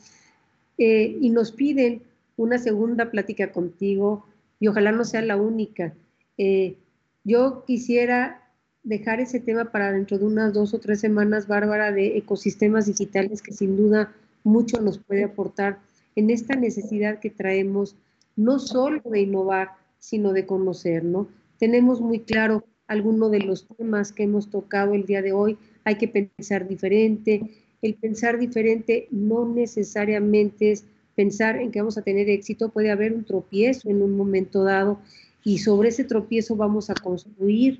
[0.76, 2.02] eh, y nos piden
[2.36, 4.26] una segunda plática contigo
[4.60, 5.94] y ojalá no sea la única.
[6.36, 6.76] Eh,
[7.24, 8.41] yo quisiera
[8.82, 13.42] dejar ese tema para dentro de unas dos o tres semanas, Bárbara, de ecosistemas digitales
[13.42, 14.12] que sin duda
[14.44, 15.78] mucho nos puede aportar
[16.16, 17.96] en esta necesidad que traemos,
[18.36, 21.28] no solo de innovar, sino de conocer, ¿no?
[21.62, 25.94] tenemos muy claro alguno de los temas que hemos tocado el día de hoy, hay
[25.94, 27.40] que pensar diferente.
[27.80, 33.12] El pensar diferente no necesariamente es pensar en que vamos a tener éxito, puede haber
[33.12, 34.98] un tropiezo en un momento dado
[35.44, 37.78] y sobre ese tropiezo vamos a construir.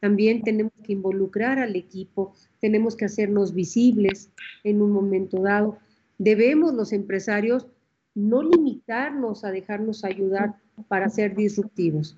[0.00, 4.30] También tenemos que involucrar al equipo, tenemos que hacernos visibles
[4.64, 5.78] en un momento dado.
[6.18, 7.66] Debemos los empresarios
[8.14, 10.56] no limitarnos a dejarnos ayudar
[10.88, 12.16] para ser disruptivos,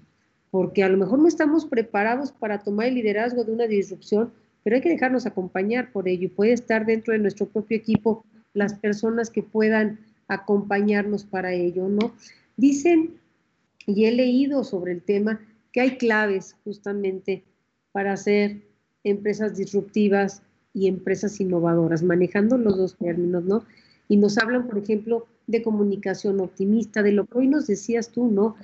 [0.50, 4.76] porque a lo mejor no estamos preparados para tomar el liderazgo de una disrupción, pero
[4.76, 8.24] hay que dejarnos acompañar por ello puede estar dentro de nuestro propio equipo
[8.54, 12.14] las personas que puedan acompañarnos para ello, ¿no?
[12.56, 13.18] Dicen,
[13.86, 15.40] y he leído sobre el tema,
[15.72, 17.42] que hay claves justamente
[17.92, 18.62] para hacer
[19.04, 20.42] empresas disruptivas
[20.74, 23.64] y empresas innovadoras, manejando los dos términos, ¿no?
[24.08, 28.28] Y nos hablan, por ejemplo, de comunicación optimista, de lo que hoy nos decías tú,
[28.28, 28.56] ¿no?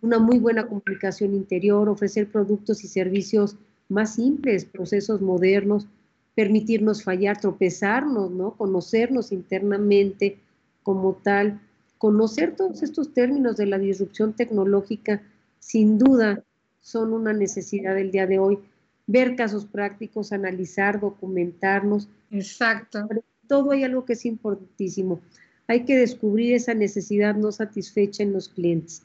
[0.00, 3.56] Una muy buena comunicación interior, ofrecer productos y servicios
[3.88, 5.86] más simples, procesos modernos,
[6.34, 8.56] permitirnos fallar, tropezarnos, ¿no?
[8.56, 10.38] Conocernos internamente
[10.82, 11.60] como tal,
[11.98, 15.22] conocer todos estos términos de la disrupción tecnológica,
[15.60, 16.42] sin duda
[16.80, 18.58] son una necesidad del día de hoy.
[19.06, 22.08] Ver casos prácticos, analizar, documentarnos.
[22.30, 23.08] Exacto.
[23.46, 25.20] todo hay algo que es importantísimo.
[25.66, 29.02] Hay que descubrir esa necesidad no satisfecha en los clientes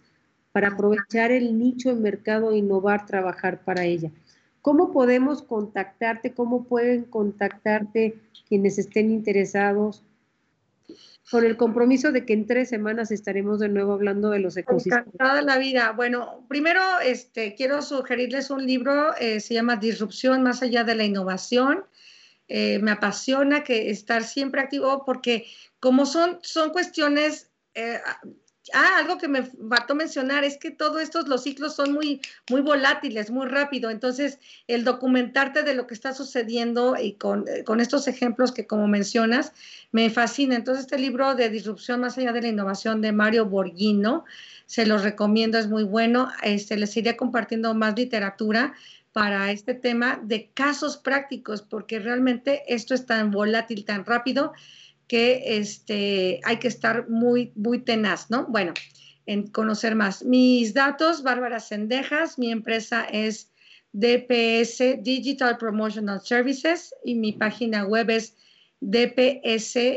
[0.52, 4.12] para aprovechar el nicho de mercado e innovar, trabajar para ella.
[4.62, 6.34] ¿Cómo podemos contactarte?
[6.34, 8.16] ¿Cómo pueden contactarte
[8.48, 10.04] quienes estén interesados?
[11.30, 15.08] Con el compromiso de que en tres semanas estaremos de nuevo hablando de los ecosistemas.
[15.08, 15.92] Encantada la vida.
[15.92, 21.04] Bueno, primero este, quiero sugerirles un libro, eh, se llama Disrupción más allá de la
[21.04, 21.84] innovación.
[22.48, 25.46] Eh, me apasiona que estar siempre activo porque
[25.82, 28.00] como son, son cuestiones eh,
[28.74, 32.62] Ah, algo que me faltó mencionar es que todos estos, los ciclos son muy, muy
[32.62, 33.90] volátiles, muy rápido.
[33.90, 38.68] Entonces, el documentarte de lo que está sucediendo y con, eh, con, estos ejemplos que
[38.68, 39.54] como mencionas,
[39.92, 40.56] me fascina.
[40.56, 44.26] Entonces, este libro de Disrupción más allá de la innovación de Mario Borghino,
[44.66, 46.30] se los recomiendo, es muy bueno.
[46.44, 48.74] Este, les iré compartiendo más literatura
[49.14, 54.54] para este tema de casos prácticos, porque realmente esto es tan volátil, tan rápido
[55.08, 58.46] que este, hay que estar muy, muy tenaz, ¿no?
[58.48, 58.74] Bueno,
[59.26, 60.24] en conocer más.
[60.24, 63.52] Mis datos, Bárbara Sendejas, mi empresa es
[63.94, 68.36] DPS Digital Promotional Services y mi página web es
[68.80, 69.88] dpsagency.mx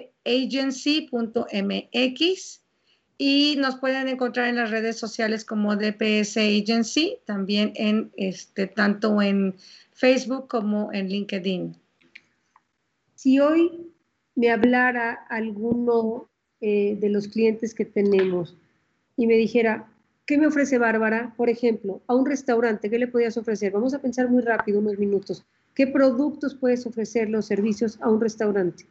[3.19, 9.21] y nos pueden encontrar en las redes sociales como DPS Agency, también en este, tanto
[9.21, 9.57] en
[9.93, 11.77] Facebook como en LinkedIn.
[13.17, 13.90] Si hoy
[14.35, 16.29] me hablara alguno
[16.61, 18.57] eh, de los clientes que tenemos
[19.17, 19.89] y me dijera,
[20.27, 21.35] ¿qué me ofrece Bárbara?
[21.37, 23.73] Por ejemplo, a un restaurante, ¿qué le podías ofrecer?
[23.73, 25.45] Vamos a pensar muy rápido, unos minutos.
[25.75, 28.87] ¿Qué productos puedes ofrecer los servicios a un restaurante?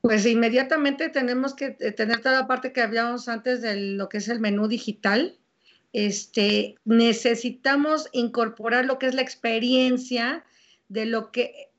[0.00, 4.28] Pues inmediatamente tenemos que tener toda la parte que hablábamos antes de lo que es
[4.28, 5.36] el menú digital.
[5.92, 10.44] Este, necesitamos incorporar lo que es la experiencia
[10.88, 11.70] de lo que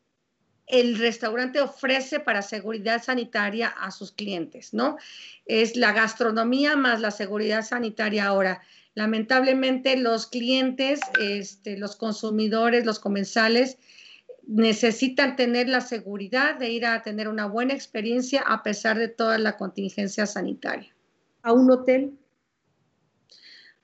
[0.67, 4.97] el restaurante ofrece para seguridad sanitaria a sus clientes, ¿no?
[5.45, 8.61] Es la gastronomía más la seguridad sanitaria ahora.
[8.93, 13.77] Lamentablemente los clientes, este, los consumidores, los comensales
[14.45, 19.37] necesitan tener la seguridad de ir a tener una buena experiencia a pesar de toda
[19.37, 20.93] la contingencia sanitaria.
[21.43, 22.11] ¿A un hotel?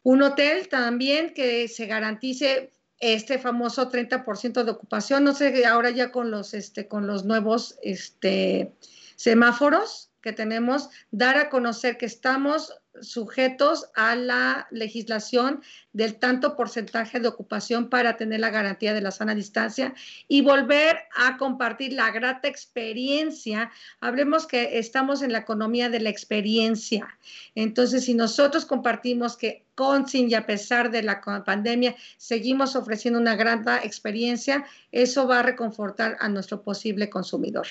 [0.04, 6.12] Un hotel también que se garantice este famoso 30% de ocupación, no sé, ahora ya
[6.12, 8.74] con los, este, con los nuevos este,
[9.16, 15.62] semáforos que tenemos, dar a conocer que estamos sujetos a la legislación
[15.92, 19.94] del tanto porcentaje de ocupación para tener la garantía de la sana distancia
[20.28, 23.72] y volver a compartir la grata experiencia.
[24.00, 27.18] Hablemos que estamos en la economía de la experiencia.
[27.54, 33.20] Entonces, si nosotros compartimos que con, sin y a pesar de la pandemia seguimos ofreciendo
[33.20, 37.68] una grata experiencia, eso va a reconfortar a nuestro posible consumidor.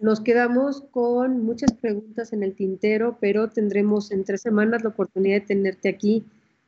[0.00, 5.40] Nos quedamos con muchas preguntas en el tintero, pero tendremos en tres semanas la oportunidad
[5.40, 6.24] de tenerte aquí.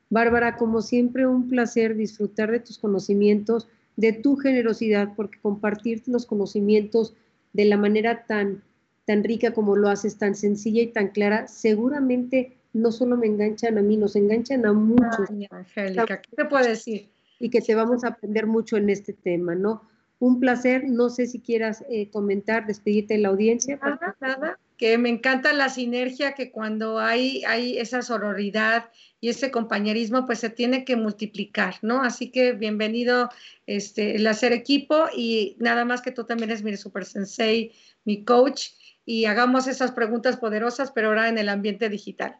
[0.08, 6.26] Bárbara, como siempre, un placer disfrutar de tus conocimientos, de tu generosidad, porque compartir los
[6.26, 7.14] conocimientos
[7.52, 8.62] de la manera tan,
[9.04, 13.78] tan rica como lo haces, tan sencilla y tan clara, seguramente no solo me enganchan
[13.78, 15.28] a mí, nos enganchan a muchos.
[15.50, 17.08] Angélica, ¿qué te puedo decir?
[17.38, 19.82] Y que te vamos a aprender mucho en este tema, ¿no?
[20.20, 23.80] Un placer, no sé si quieras eh, comentar, despedirte de la audiencia.
[23.82, 28.90] Nada, nada, que me encanta la sinergia que cuando hay, hay esa sororidad
[29.20, 32.02] y ese compañerismo, pues se tiene que multiplicar, ¿no?
[32.02, 33.28] Así que bienvenido
[33.66, 37.72] este, el hacer equipo y nada más que tú también eres mi super sensei,
[38.04, 38.68] mi coach,
[39.04, 42.36] y hagamos esas preguntas poderosas, pero ahora en el ambiente digital.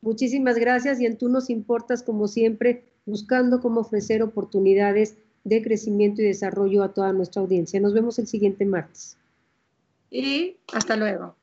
[0.00, 6.22] Muchísimas gracias y en tú nos importas como siempre, buscando cómo ofrecer oportunidades de crecimiento
[6.22, 7.80] y desarrollo a toda nuestra audiencia.
[7.80, 9.16] Nos vemos el siguiente martes.
[10.10, 11.36] Y hasta luego.